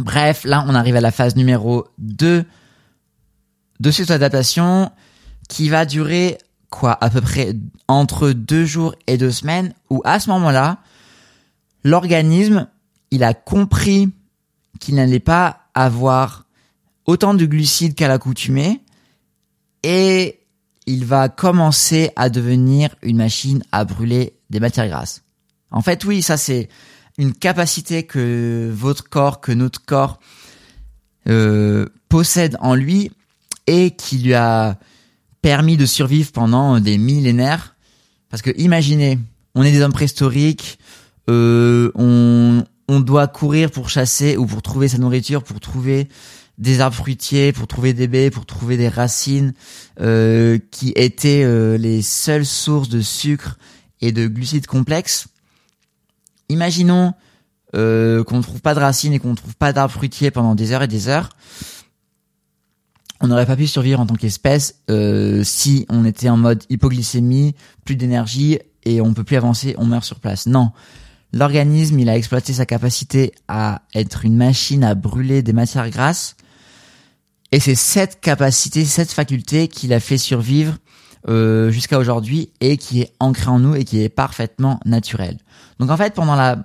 [0.00, 2.44] Bref, là, on arrive à la phase numéro 2
[3.80, 4.90] de cette adaptation
[5.48, 6.38] qui va durer
[6.70, 7.54] quoi à peu près
[7.86, 10.78] entre deux jours et deux semaines où à ce moment-là,
[11.84, 12.66] l'organisme,
[13.10, 14.10] il a compris
[14.80, 16.46] qu'il n'allait pas avoir
[17.06, 18.80] autant de glucides qu'à l'accoutumée
[19.84, 20.40] et
[20.86, 25.22] il va commencer à devenir une machine à brûler des matières grasses.
[25.70, 26.68] En fait, oui, ça c'est
[27.18, 30.18] une capacité que votre corps, que notre corps
[31.28, 33.10] euh, possède en lui
[33.66, 34.78] et qui lui a
[35.42, 37.76] permis de survivre pendant des millénaires.
[38.30, 39.18] Parce que imaginez,
[39.54, 40.78] on est des hommes préhistoriques,
[41.30, 42.64] euh, on,
[43.00, 46.08] doit courir pour chasser ou pour trouver sa nourriture, pour trouver
[46.58, 49.52] des arbres fruitiers, pour trouver des baies, pour trouver des racines
[50.00, 51.44] euh, qui étaient
[51.78, 53.58] les seules sources de sucre
[54.00, 55.26] et de glucides complexes
[56.48, 57.12] imaginons
[57.74, 60.54] euh, qu'on ne trouve pas de racines et qu'on ne trouve pas d'arbres fruitiers pendant
[60.54, 61.30] des heures et des heures,
[63.20, 67.54] on n'aurait pas pu survivre en tant qu'espèce euh, si on était en mode hypoglycémie,
[67.84, 70.46] plus d'énergie et on peut plus avancer, on meurt sur place.
[70.46, 70.72] Non,
[71.32, 76.36] l'organisme il a exploité sa capacité à être une machine à brûler des matières grasses.
[77.50, 80.76] Et c'est cette capacité, cette faculté qui l'a fait survivre
[81.28, 85.38] euh, jusqu'à aujourd'hui et qui est ancrée en nous et qui est parfaitement naturelle.
[85.78, 86.58] Donc en fait, pendant la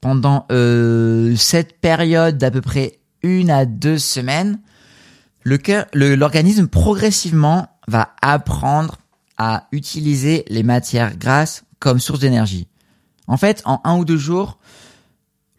[0.00, 4.60] pendant euh, cette période d'à peu près une à deux semaines,
[5.42, 8.98] le cœur, l'organisme progressivement va apprendre
[9.38, 12.68] à utiliser les matières grasses comme source d'énergie.
[13.26, 14.58] En fait, en un ou deux jours,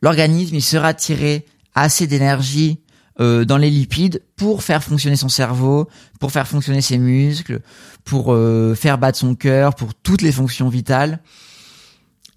[0.02, 2.80] l'organisme il sera tiré assez d'énergie
[3.22, 5.88] euh, dans les lipides pour faire fonctionner son cerveau,
[6.20, 7.62] pour faire fonctionner ses muscles,
[8.04, 11.20] pour euh, faire battre son cœur, pour toutes les fonctions vitales.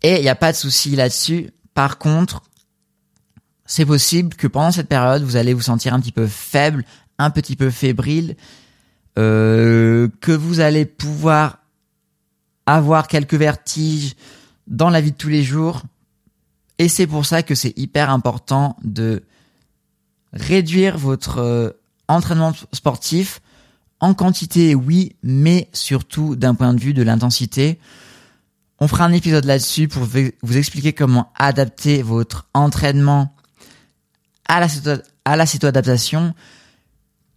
[0.03, 1.51] Et il n'y a pas de souci là-dessus.
[1.75, 2.43] Par contre,
[3.67, 6.85] c'est possible que pendant cette période, vous allez vous sentir un petit peu faible,
[7.19, 8.37] un petit peu fébrile,
[9.19, 11.59] euh, que vous allez pouvoir
[12.67, 14.15] avoir quelques vertiges
[14.69, 15.83] dans la vie de tous les jours.
[16.79, 19.25] Et c'est pour ça que c'est hyper important de
[20.33, 21.71] réduire votre euh,
[22.09, 23.41] entraînement sportif
[24.01, 27.81] en quantité, oui, mais surtout d'un point de vue de l'intensité.
[28.79, 33.35] On fera un épisode là-dessus pour vous expliquer comment adapter votre entraînement
[34.49, 34.69] à la,
[35.25, 36.33] à la adaptation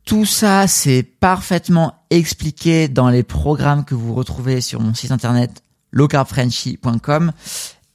[0.05, 5.63] Tout ça, c'est parfaitement expliqué dans les programmes que vous retrouvez sur mon site internet
[5.91, 7.31] lowcarbfrenchy.com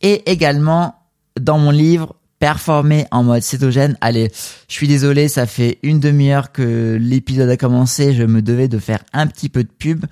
[0.02, 0.96] et également
[1.40, 3.96] dans mon livre Performer en mode cétogène.
[4.00, 4.30] Allez,
[4.68, 8.78] je suis désolé, ça fait une demi-heure que l'épisode a commencé, je me devais de
[8.78, 10.04] faire un petit peu de pub.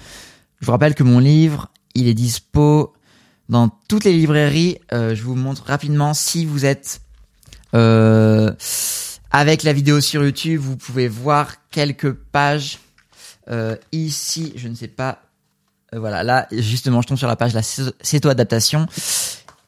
[0.60, 2.94] Je vous rappelle que mon livre, il est dispo
[3.48, 4.78] dans toutes les librairies.
[4.92, 7.02] Euh, je vous montre rapidement si vous êtes
[7.74, 8.52] euh,
[9.30, 12.78] avec la vidéo sur YouTube, vous pouvez voir quelques pages
[13.50, 14.52] euh, ici.
[14.56, 15.20] Je ne sais pas
[15.96, 18.86] voilà, là justement, je tombe sur la page la céto-adaptation.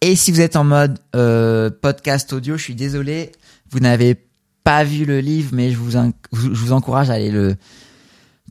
[0.01, 3.33] Et si vous êtes en mode euh, podcast audio, je suis désolé,
[3.71, 4.17] vous n'avez
[4.63, 7.57] pas vu le livre, mais je vous, je vous encourage à aller le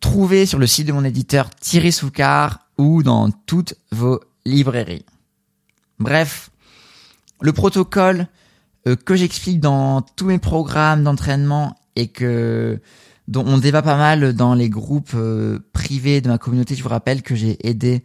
[0.01, 5.05] trouver sur le site de mon éditeur Thierry Soucard ou dans toutes vos librairies.
[5.99, 6.49] Bref,
[7.41, 8.27] le protocole
[8.87, 12.79] euh, que j'explique dans tous mes programmes d'entraînement et que
[13.27, 16.75] dont on débat pas mal dans les groupes euh, privés de ma communauté.
[16.75, 18.03] Je vous rappelle que j'ai aidé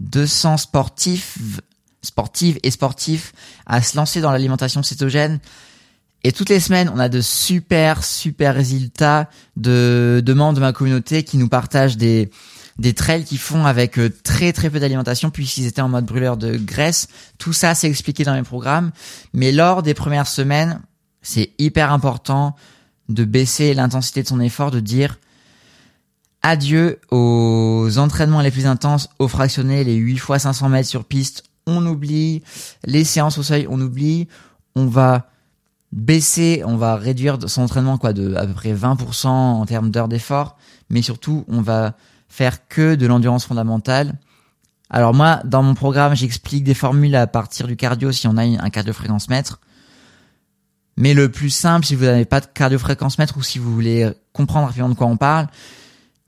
[0.00, 1.60] 200 sportifs,
[2.06, 3.32] sportives et sportifs
[3.66, 5.38] à se lancer dans l'alimentation cétogène.
[6.24, 10.72] Et toutes les semaines, on a de super, super résultats de, de membres de ma
[10.72, 12.30] communauté qui nous partagent des,
[12.78, 16.36] des trails qu'ils font avec euh, très très peu d'alimentation puisqu'ils étaient en mode brûleur
[16.36, 17.08] de graisse.
[17.38, 18.90] Tout ça, c'est expliqué dans mes programmes.
[19.32, 20.80] Mais lors des premières semaines,
[21.22, 22.56] c'est hyper important
[23.08, 25.18] de baisser l'intensité de son effort, de dire
[26.42, 31.44] adieu aux entraînements les plus intenses, aux fractionnés, les 8 fois 500 mètres sur piste,
[31.66, 32.42] on oublie,
[32.84, 34.28] les séances au seuil, on oublie,
[34.74, 35.28] on va
[35.92, 40.08] baisser, on va réduire son entraînement quoi de à peu près 20% en termes d'heures
[40.08, 40.56] d'effort,
[40.90, 41.94] mais surtout on va
[42.28, 44.18] faire que de l'endurance fondamentale.
[44.90, 48.42] Alors moi, dans mon programme, j'explique des formules à partir du cardio si on a
[48.42, 49.60] un cardio-fréquence mètre.
[50.96, 54.10] Mais le plus simple, si vous n'avez pas de cardio-fréquence mètre ou si vous voulez
[54.32, 55.48] comprendre rapidement de quoi on parle,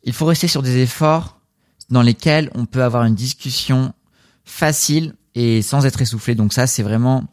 [0.02, 1.38] il faut rester sur des efforts
[1.90, 3.92] dans lesquels on peut avoir une discussion
[4.44, 6.34] facile et sans être essoufflé.
[6.34, 7.24] Donc ça, c'est vraiment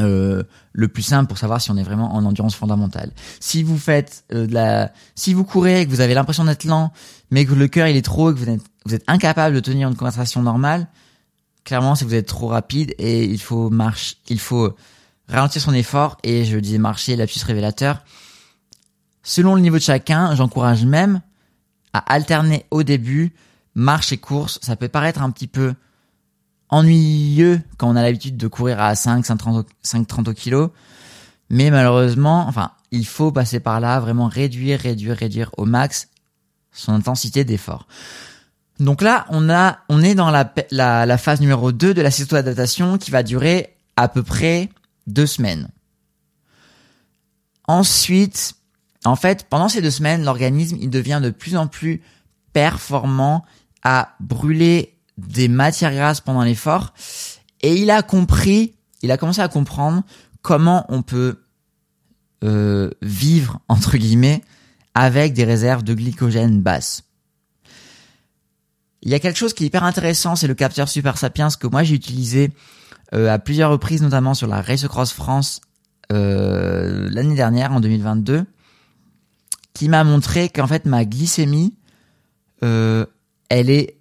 [0.00, 3.12] euh, le plus simple pour savoir si on est vraiment en endurance fondamentale.
[3.38, 6.64] Si vous faites euh, de la, si vous courez et que vous avez l'impression d'être
[6.64, 6.90] lent,
[7.30, 9.94] mais que le cœur il est trop et que vous êtes, incapable de tenir une
[9.94, 10.88] conversation normale,
[11.64, 14.74] clairement c'est que vous êtes trop rapide et il faut marcher, il faut
[15.28, 18.02] ralentir son effort et je disais marcher, lapsus révélateur.
[19.22, 21.20] Selon le niveau de chacun, j'encourage même
[21.92, 23.34] à alterner au début
[23.74, 24.58] marche et course.
[24.62, 25.74] Ça peut paraître un petit peu
[26.72, 30.72] ennuyeux quand on a l'habitude de courir à 5, 5, 30, au kilo.
[31.50, 36.08] Mais malheureusement, enfin, il faut passer par là, vraiment réduire, réduire, réduire au max
[36.72, 37.86] son intensité d'effort.
[38.80, 42.96] Donc là, on a, on est dans la, la, phase numéro 2 de la céto-adaptation
[42.96, 44.70] qui va durer à peu près
[45.06, 45.68] deux semaines.
[47.68, 48.54] Ensuite,
[49.04, 52.02] en fait, pendant ces deux semaines, l'organisme, il devient de plus en plus
[52.54, 53.44] performant
[53.82, 56.94] à brûler des matières grasses pendant l'effort
[57.60, 60.02] et il a compris, il a commencé à comprendre
[60.42, 61.40] comment on peut
[62.44, 64.42] euh, vivre entre guillemets
[64.94, 67.04] avec des réserves de glycogène basses.
[69.02, 71.66] Il y a quelque chose qui est hyper intéressant, c'est le capteur Super Sapiens que
[71.66, 72.52] moi j'ai utilisé
[73.14, 75.60] euh, à plusieurs reprises, notamment sur la Race Cross France
[76.12, 78.44] euh, l'année dernière, en 2022,
[79.74, 81.74] qui m'a montré qu'en fait ma glycémie,
[82.62, 83.06] euh,
[83.48, 83.98] elle est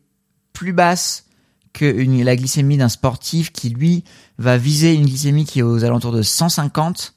[0.61, 1.25] plus basse
[1.73, 1.85] que
[2.23, 4.03] la glycémie d'un sportif qui lui
[4.37, 7.15] va viser une glycémie qui est aux alentours de 150,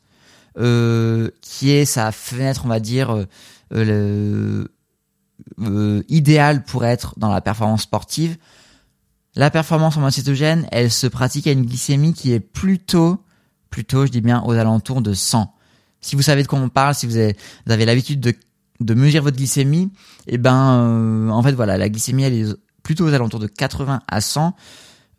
[0.57, 3.27] euh, qui est sa fenêtre, on va dire, euh,
[3.75, 4.65] euh,
[5.61, 8.39] euh, idéale pour être dans la performance sportive.
[9.37, 13.23] La performance en mode cétogène, elle se pratique à une glycémie qui est plutôt,
[13.69, 15.55] plutôt, je dis bien, aux alentours de 100.
[16.01, 18.33] Si vous savez de quoi on parle, si vous avez, l'habitude de,
[18.81, 19.91] de mesurer votre glycémie,
[20.29, 24.03] et eh ben, en fait, voilà, la glycémie, elle est plutôt aux alentours de 80
[24.07, 24.55] à 100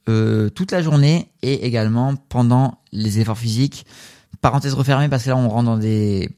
[0.07, 3.85] euh, toute la journée et également pendant les efforts physiques.
[4.39, 6.29] Parenthèse refermée parce que là on rentre dans des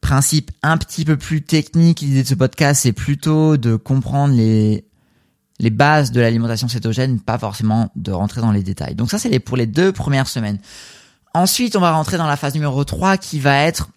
[0.00, 2.02] principes un petit peu plus techniques.
[2.02, 4.84] L'idée de ce podcast c'est plutôt de comprendre les
[5.58, 8.94] les bases de l'alimentation cétogène, pas forcément de rentrer dans les détails.
[8.94, 10.58] Donc ça c'est pour les deux premières semaines.
[11.34, 13.88] Ensuite, on va rentrer dans la phase numéro 3 qui va être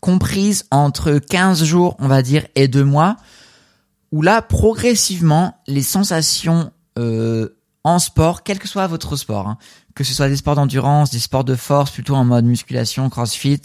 [0.00, 3.16] comprise entre 15 jours, on va dire, et 2 mois
[4.12, 7.48] où là, progressivement, les sensations euh,
[7.82, 9.58] en sport, quel que soit votre sport, hein,
[9.94, 13.62] que ce soit des sports d'endurance, des sports de force, plutôt en mode musculation, crossfit,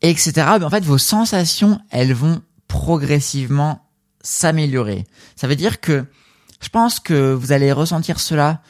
[0.00, 0.32] etc.
[0.34, 3.86] Ben, en fait, vos sensations, elles vont progressivement
[4.22, 5.04] s'améliorer.
[5.36, 6.06] Ça veut dire que
[6.60, 8.62] je pense que vous allez ressentir cela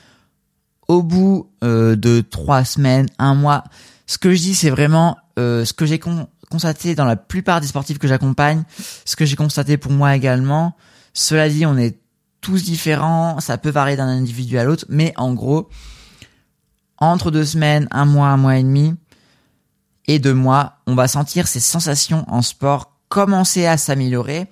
[0.89, 3.65] au bout euh, de trois semaines, un mois.
[4.07, 7.61] Ce que je dis, c'est vraiment euh, ce que j'ai con constaté dans la plupart
[7.61, 8.63] des sportifs que j'accompagne,
[9.05, 10.77] ce que j'ai constaté pour moi également.
[11.15, 11.98] Cela dit, on est
[12.40, 15.69] tous différents, ça peut varier d'un individu à l'autre, mais en gros,
[16.98, 18.94] entre deux semaines, un mois, un mois et demi
[20.07, 24.48] et deux mois, on va sentir ces sensations en sport commencer à s'améliorer.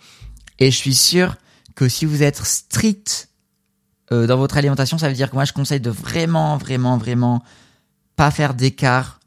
[0.59, 1.36] Et je suis sûr
[1.74, 3.28] que si vous êtes strict
[4.12, 7.42] euh, dans votre alimentation, ça veut dire que moi je conseille de vraiment, vraiment, vraiment
[8.16, 9.19] pas faire d'écart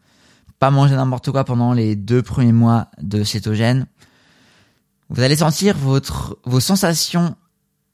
[0.64, 3.86] pas manger n'importe quoi pendant les deux premiers mois de cétogène,
[5.10, 7.36] vous allez sentir votre, vos sensations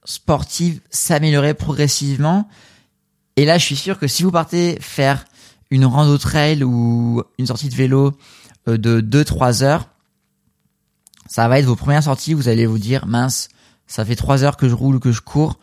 [0.05, 2.47] sportive s'améliorer progressivement.
[3.37, 5.25] Et là, je suis sûr que si vous partez faire
[5.71, 8.11] une rando trail ou une sortie de vélo
[8.67, 9.89] euh, de 2-3 heures,
[11.25, 12.35] ça va être vos premières sorties.
[12.35, 13.49] Vous allez vous dire, mince,
[13.87, 15.57] ça fait 3 heures que je roule, que je cours.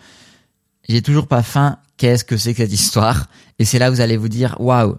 [0.89, 1.79] J'ai toujours pas faim.
[1.99, 3.29] Qu'est-ce que c'est que cette histoire?
[3.61, 4.99] Et c'est là où vous allez vous dire, waouh,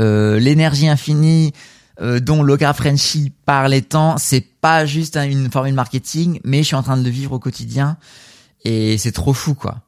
[0.00, 1.52] euh, l'énergie infinie
[2.00, 3.32] euh, dont Logar Frenchy
[3.68, 7.10] les temps, c'est pas juste une formule marketing, mais je suis en train de le
[7.10, 7.96] vivre au quotidien
[8.64, 9.82] et c'est trop fou quoi.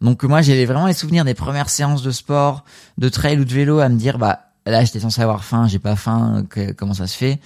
[0.00, 2.64] Donc moi j'ai vraiment les souvenirs des premières séances de sport,
[2.98, 5.78] de trail ou de vélo à me dire bah là j'étais censé avoir faim, j'ai
[5.78, 6.46] pas faim,
[6.76, 7.40] comment ça se fait?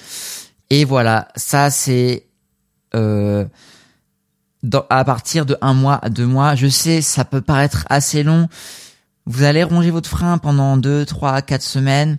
[0.71, 2.27] Et voilà, ça c'est
[2.95, 3.45] euh,
[4.91, 6.55] à partir de un mois à deux mois.
[6.55, 8.49] Je sais ça peut paraître assez long,
[9.29, 12.17] vous allez ronger votre frein pendant 2, 3, 4 semaines.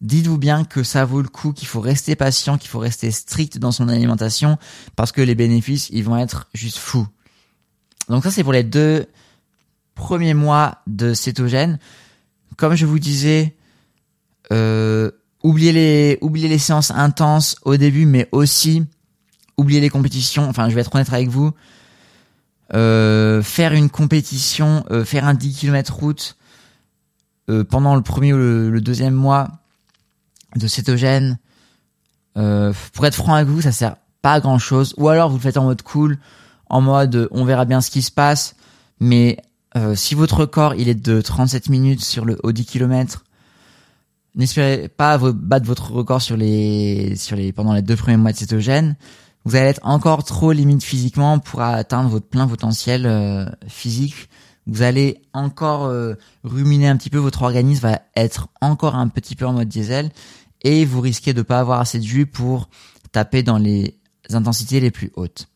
[0.00, 3.58] Dites-vous bien que ça vaut le coup, qu'il faut rester patient, qu'il faut rester strict
[3.58, 4.58] dans son alimentation
[4.96, 7.06] parce que les bénéfices, ils vont être juste fous.
[8.08, 9.06] Donc ça, c'est pour les deux
[9.94, 11.78] premiers mois de cétogène.
[12.56, 13.56] Comme je vous disais,
[14.52, 15.12] euh,
[15.44, 18.84] oubliez les, oubliez les séances intenses au début, mais aussi
[19.56, 20.48] oubliez les compétitions.
[20.48, 21.52] Enfin, je vais être honnête avec vous.
[22.74, 26.36] Euh, faire une compétition, euh, faire un 10 km route
[27.48, 29.48] euh, pendant le premier ou le, deuxième mois
[30.56, 31.38] de cétogène,
[32.34, 34.94] pour être franc avec vous, ça sert pas à grand chose.
[34.96, 36.18] Ou alors vous le faites en mode cool,
[36.68, 38.54] en mode on verra bien ce qui se passe.
[39.00, 39.38] Mais
[39.94, 43.24] si votre record il est de 37 minutes sur le haut 10 km,
[44.36, 48.36] n'espérez pas battre votre record sur les sur les pendant les deux premiers mois de
[48.36, 48.94] cétogène
[49.48, 54.28] vous allez être encore trop limite physiquement pour atteindre votre plein potentiel euh, physique.
[54.66, 59.36] Vous allez encore euh, ruminer un petit peu, votre organisme va être encore un petit
[59.36, 60.10] peu en mode diesel
[60.60, 62.68] et vous risquez de pas avoir assez de jus pour
[63.10, 65.48] taper dans les intensités les plus hautes.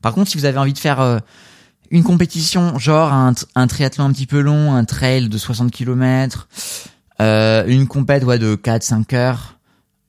[0.00, 1.18] Par contre, si vous avez envie de faire euh,
[1.90, 6.48] une compétition, genre un, un, triathlon un petit peu long, un trail de 60 km,
[7.18, 9.58] une compète ouais, de 4-5 heures,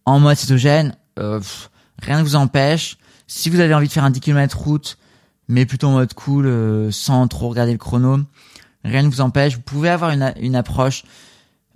[0.06, 0.96] en mode cétogène,
[2.00, 2.98] rien ne vous empêche.
[3.28, 4.98] Si vous avez envie de faire un 10 km route,
[5.48, 8.20] mais plutôt en mode cool, euh, sans trop regarder le chrono,
[8.84, 9.56] rien ne vous empêche.
[9.56, 11.04] Vous pouvez avoir une, une approche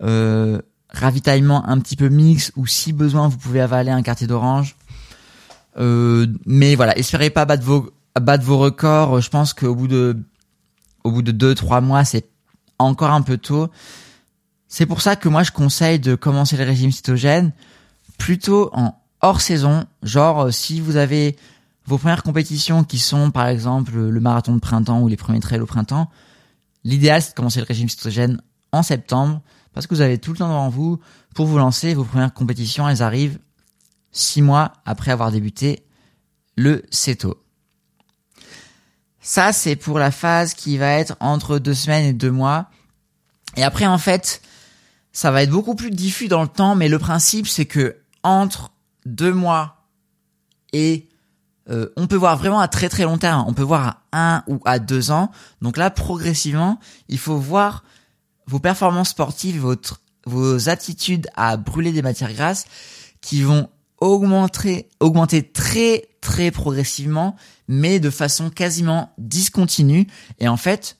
[0.01, 4.75] euh, ravitaillement un petit peu mix, ou si besoin, vous pouvez avaler un quartier d'orange.
[5.77, 9.19] Euh, mais voilà, espérez pas battre vos battre vos records.
[9.21, 10.17] Je pense qu'au bout de
[11.03, 12.27] au bout de deux trois mois, c'est
[12.79, 13.69] encore un peu tôt.
[14.67, 17.51] C'est pour ça que moi je conseille de commencer le régime cytogène
[18.17, 18.95] plutôt en
[19.25, 21.35] hors saison, genre euh, si vous avez
[21.87, 25.59] vos premières compétitions qui sont par exemple le marathon de printemps ou les premiers trails
[25.59, 26.11] au printemps,
[26.83, 28.39] l'idéal c'est de commencer le régime cytogène
[28.71, 29.41] en septembre
[29.73, 30.99] parce que vous avez tout le temps devant vous
[31.33, 31.95] pour vous lancer.
[31.95, 33.39] Vos premières compétitions, elles arrivent
[34.11, 35.83] six mois après avoir débuté
[36.55, 37.41] le CETO.
[39.21, 42.69] Ça, c'est pour la phase qui va être entre deux semaines et deux mois.
[43.57, 44.41] Et après, en fait,
[45.11, 48.71] ça va être beaucoup plus diffus dans le temps, mais le principe, c'est que entre
[49.05, 49.87] deux mois
[50.73, 51.07] et
[51.69, 53.43] euh, on peut voir vraiment à très très long terme.
[53.47, 55.31] On peut voir à un ou à deux ans.
[55.61, 56.79] Donc là, progressivement,
[57.09, 57.83] il faut voir
[58.47, 62.65] vos performances sportives, votre, vos attitudes à brûler des matières grasses
[63.21, 67.35] qui vont augmenter, augmenter très très progressivement,
[67.67, 70.07] mais de façon quasiment discontinue.
[70.39, 70.97] Et en fait,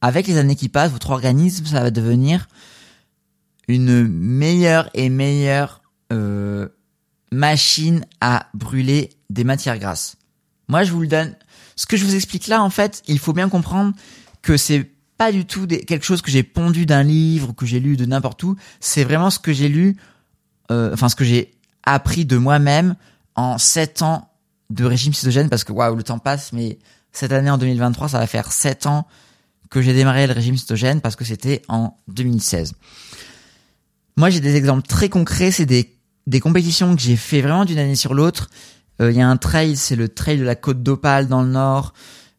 [0.00, 2.46] avec les années qui passent, votre organisme, ça va devenir
[3.68, 5.82] une meilleure et meilleure
[6.12, 6.68] euh,
[7.32, 10.16] machine à brûler des matières grasses.
[10.68, 11.34] Moi, je vous le donne.
[11.76, 13.94] Ce que je vous explique là, en fait, il faut bien comprendre
[14.42, 17.96] que c'est pas du tout quelque chose que j'ai pondu d'un livre que j'ai lu
[17.96, 18.56] de n'importe où.
[18.80, 19.96] C'est vraiment ce que j'ai lu,
[20.70, 21.54] euh, enfin ce que j'ai
[21.84, 22.96] appris de moi-même
[23.34, 24.30] en sept ans
[24.70, 26.78] de régime cytogène parce que waouh, le temps passe, mais
[27.12, 29.06] cette année en 2023, ça va faire sept ans
[29.70, 32.74] que j'ai démarré le régime cytogène parce que c'était en 2016.
[34.16, 35.50] Moi, j'ai des exemples très concrets.
[35.50, 35.95] C'est des
[36.26, 38.50] des compétitions que j'ai fait vraiment d'une année sur l'autre.
[39.00, 41.48] Euh, il y a un trail, c'est le trail de la côte d'Opale dans le
[41.48, 41.92] nord,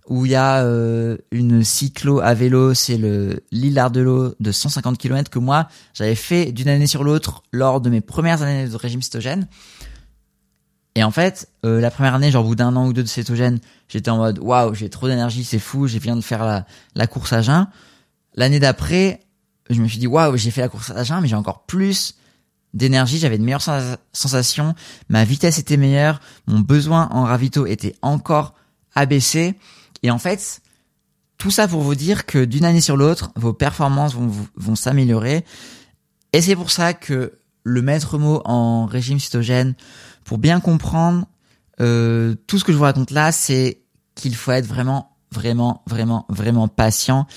[0.07, 4.97] où il y a euh, une cyclo à vélo, c'est le l'île Ardelot de 150
[4.97, 8.75] km que moi j'avais fait d'une année sur l'autre lors de mes premières années de
[8.75, 9.47] régime cétogène.
[10.95, 13.07] Et en fait, euh, la première année, genre au bout d'un an ou deux de
[13.07, 16.65] cétogène, j'étais en mode waouh, j'ai trop d'énergie, c'est fou, j'ai viens de faire la,
[16.95, 17.67] la course à jeun.
[18.33, 19.19] L'année d'après,
[19.69, 22.15] je me suis dit waouh, j'ai fait la course à jeun, mais j'ai encore plus
[22.77, 23.67] d'énergie, j'avais de meilleures
[24.13, 24.75] sensations,
[25.09, 28.53] ma vitesse était meilleure, mon besoin en ravito était encore
[28.95, 29.55] abaissé.
[30.03, 30.61] Et en fait,
[31.37, 35.43] tout ça pour vous dire que d'une année sur l'autre, vos performances vont, vont s'améliorer.
[36.33, 39.75] Et c'est pour ça que le maître mot en régime cytogène,
[40.23, 41.27] pour bien comprendre
[41.81, 43.81] euh, tout ce que je vous raconte là, c'est
[44.15, 47.27] qu'il faut être vraiment, vraiment, vraiment, vraiment patient.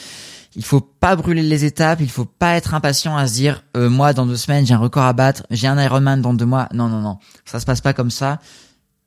[0.57, 3.89] Il faut pas brûler les étapes, il faut pas être impatient à se dire euh,
[3.89, 6.69] moi dans deux semaines j'ai un record à battre, j'ai un Ironman dans deux mois.
[6.75, 8.41] Non non non, ça se passe pas comme ça.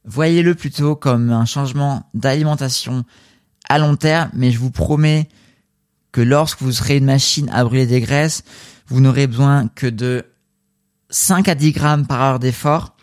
[0.05, 3.03] Voyez-le plutôt comme un changement d'alimentation
[3.67, 5.27] à long terme, mais je vous promets
[6.11, 8.43] que lorsque vous serez une machine à brûler des graisses,
[8.87, 10.25] vous n'aurez besoin que de
[11.09, 12.95] 5 à 10 grammes par heure d'effort.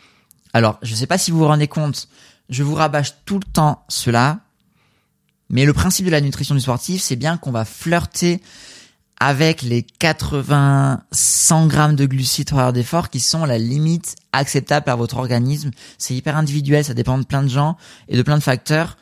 [0.52, 2.08] Alors, je ne sais pas si vous vous rendez compte,
[2.48, 4.40] je vous rabâche tout le temps cela,
[5.50, 8.40] mais le principe de la nutrition du sportif, c'est bien qu'on va flirter
[9.18, 14.84] avec les 80, 100 grammes de glucides par heure d'effort qui sont la limite acceptable
[14.86, 15.72] par votre organisme.
[15.98, 17.76] C'est hyper individuel, ça dépend de plein de gens
[18.08, 18.96] et de plein de facteurs.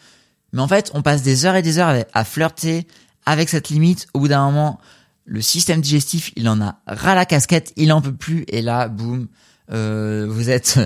[0.52, 2.88] Mais en fait, on passe des heures et des heures à flirter
[3.26, 4.08] avec cette limite.
[4.14, 4.80] Au bout d'un moment,
[5.26, 8.44] le système digestif, il en a ras la casquette, il en peut plus.
[8.48, 9.28] Et là, boum,
[9.70, 10.80] euh, vous êtes...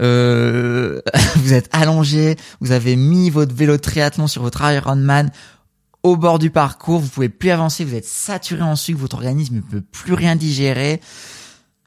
[0.00, 1.00] Euh,
[1.36, 5.30] vous êtes allongé, vous avez mis votre vélo triathlon sur votre Ironman
[6.02, 9.56] au bord du parcours, vous pouvez plus avancer, vous êtes saturé en sucre, votre organisme
[9.56, 11.00] ne peut plus rien digérer.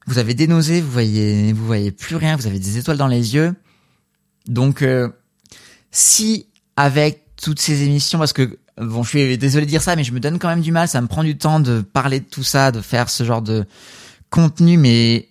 [0.07, 3.07] Vous avez des nausées, vous voyez, vous voyez plus rien, vous avez des étoiles dans
[3.07, 3.53] les yeux.
[4.47, 5.09] Donc, euh,
[5.91, 10.03] si avec toutes ces émissions, parce que bon, je suis désolé de dire ça, mais
[10.03, 12.26] je me donne quand même du mal, ça me prend du temps de parler de
[12.26, 13.66] tout ça, de faire ce genre de
[14.30, 15.30] contenu, mais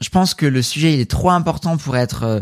[0.00, 2.40] je pense que le sujet il est trop important pour être euh,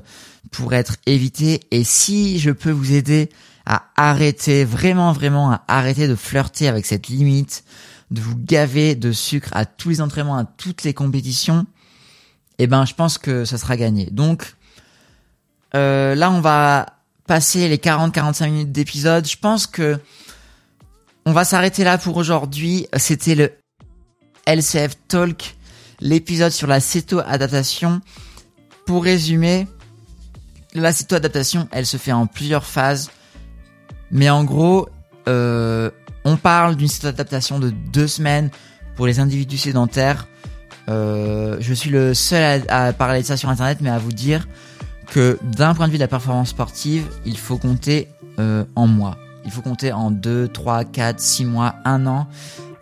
[0.50, 1.60] pour être évité.
[1.70, 3.30] Et si je peux vous aider
[3.66, 7.64] à arrêter vraiment vraiment à arrêter de flirter avec cette limite,
[8.10, 11.66] de vous gaver de sucre à tous les entraînements, à toutes les compétitions,
[12.58, 14.06] eh ben je pense que ça sera gagné.
[14.10, 14.54] Donc
[15.74, 16.86] euh, là on va
[17.26, 19.26] passer les 40-45 minutes d'épisode.
[19.26, 19.98] Je pense que
[21.24, 22.86] on va s'arrêter là pour aujourd'hui.
[22.96, 23.52] C'était le
[24.46, 25.56] LCF Talk,
[26.02, 28.00] l'épisode sur la céto-adaptation.
[28.84, 29.66] Pour résumer,
[30.74, 33.10] la céto-adaptation, elle se fait en plusieurs phases.
[34.10, 34.88] Mais en gros,
[35.28, 35.90] euh,
[36.24, 38.50] on parle d'une céto-adaptation de deux semaines
[38.96, 40.28] pour les individus sédentaires.
[40.88, 44.48] Euh, je suis le seul à, parler de ça sur Internet, mais à vous dire
[45.06, 49.16] que d'un point de vue de la performance sportive, il faut compter euh, en mois.
[49.44, 52.26] Il faut compter en 2, 3, 4, 6 mois, 1 an.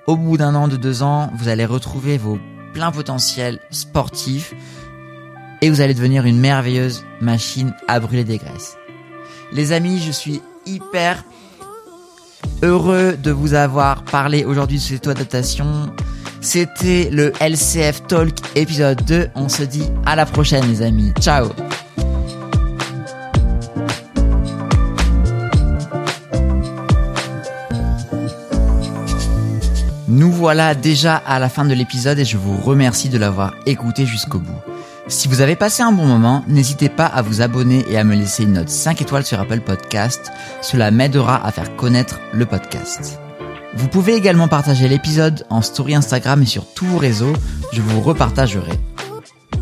[0.07, 2.39] Au bout d'un an, de deux ans, vous allez retrouver vos
[2.73, 4.55] pleins potentiels sportifs
[5.63, 8.77] et vous allez devenir une merveilleuse machine à brûler des graisses.
[9.53, 11.25] Les amis, je suis hyper
[12.63, 15.93] heureux de vous avoir parlé aujourd'hui de cette adaptation.
[16.41, 19.29] C'était le LCF Talk épisode 2.
[19.35, 21.13] On se dit à la prochaine les amis.
[21.21, 21.49] Ciao
[30.41, 34.39] voilà déjà à la fin de l'épisode et je vous remercie de l'avoir écouté jusqu'au
[34.39, 34.59] bout.
[35.07, 38.15] Si vous avez passé un bon moment, n'hésitez pas à vous abonner et à me
[38.15, 40.33] laisser une note 5 étoiles sur Apple Podcast.
[40.63, 43.21] Cela m'aidera à faire connaître le podcast.
[43.75, 47.35] Vous pouvez également partager l'épisode en story Instagram et sur tous vos réseaux,
[47.75, 48.81] je vous repartagerai.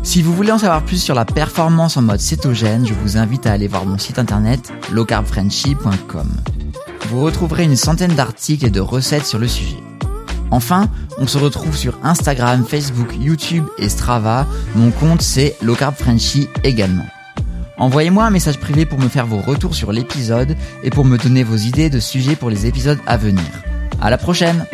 [0.01, 3.47] Si vous voulez en savoir plus sur la performance en mode cétogène, je vous invite
[3.47, 6.29] à aller voir mon site internet lowcarbfrenchy.com.
[7.09, 9.83] Vous retrouverez une centaine d'articles et de recettes sur le sujet.
[10.51, 14.47] Enfin, on se retrouve sur Instagram, Facebook, YouTube et Strava.
[14.75, 17.05] Mon compte c'est lowcarbfrenchy également.
[17.77, 21.43] Envoyez-moi un message privé pour me faire vos retours sur l'épisode et pour me donner
[21.43, 23.45] vos idées de sujets pour les épisodes à venir.
[24.01, 24.65] À la prochaine!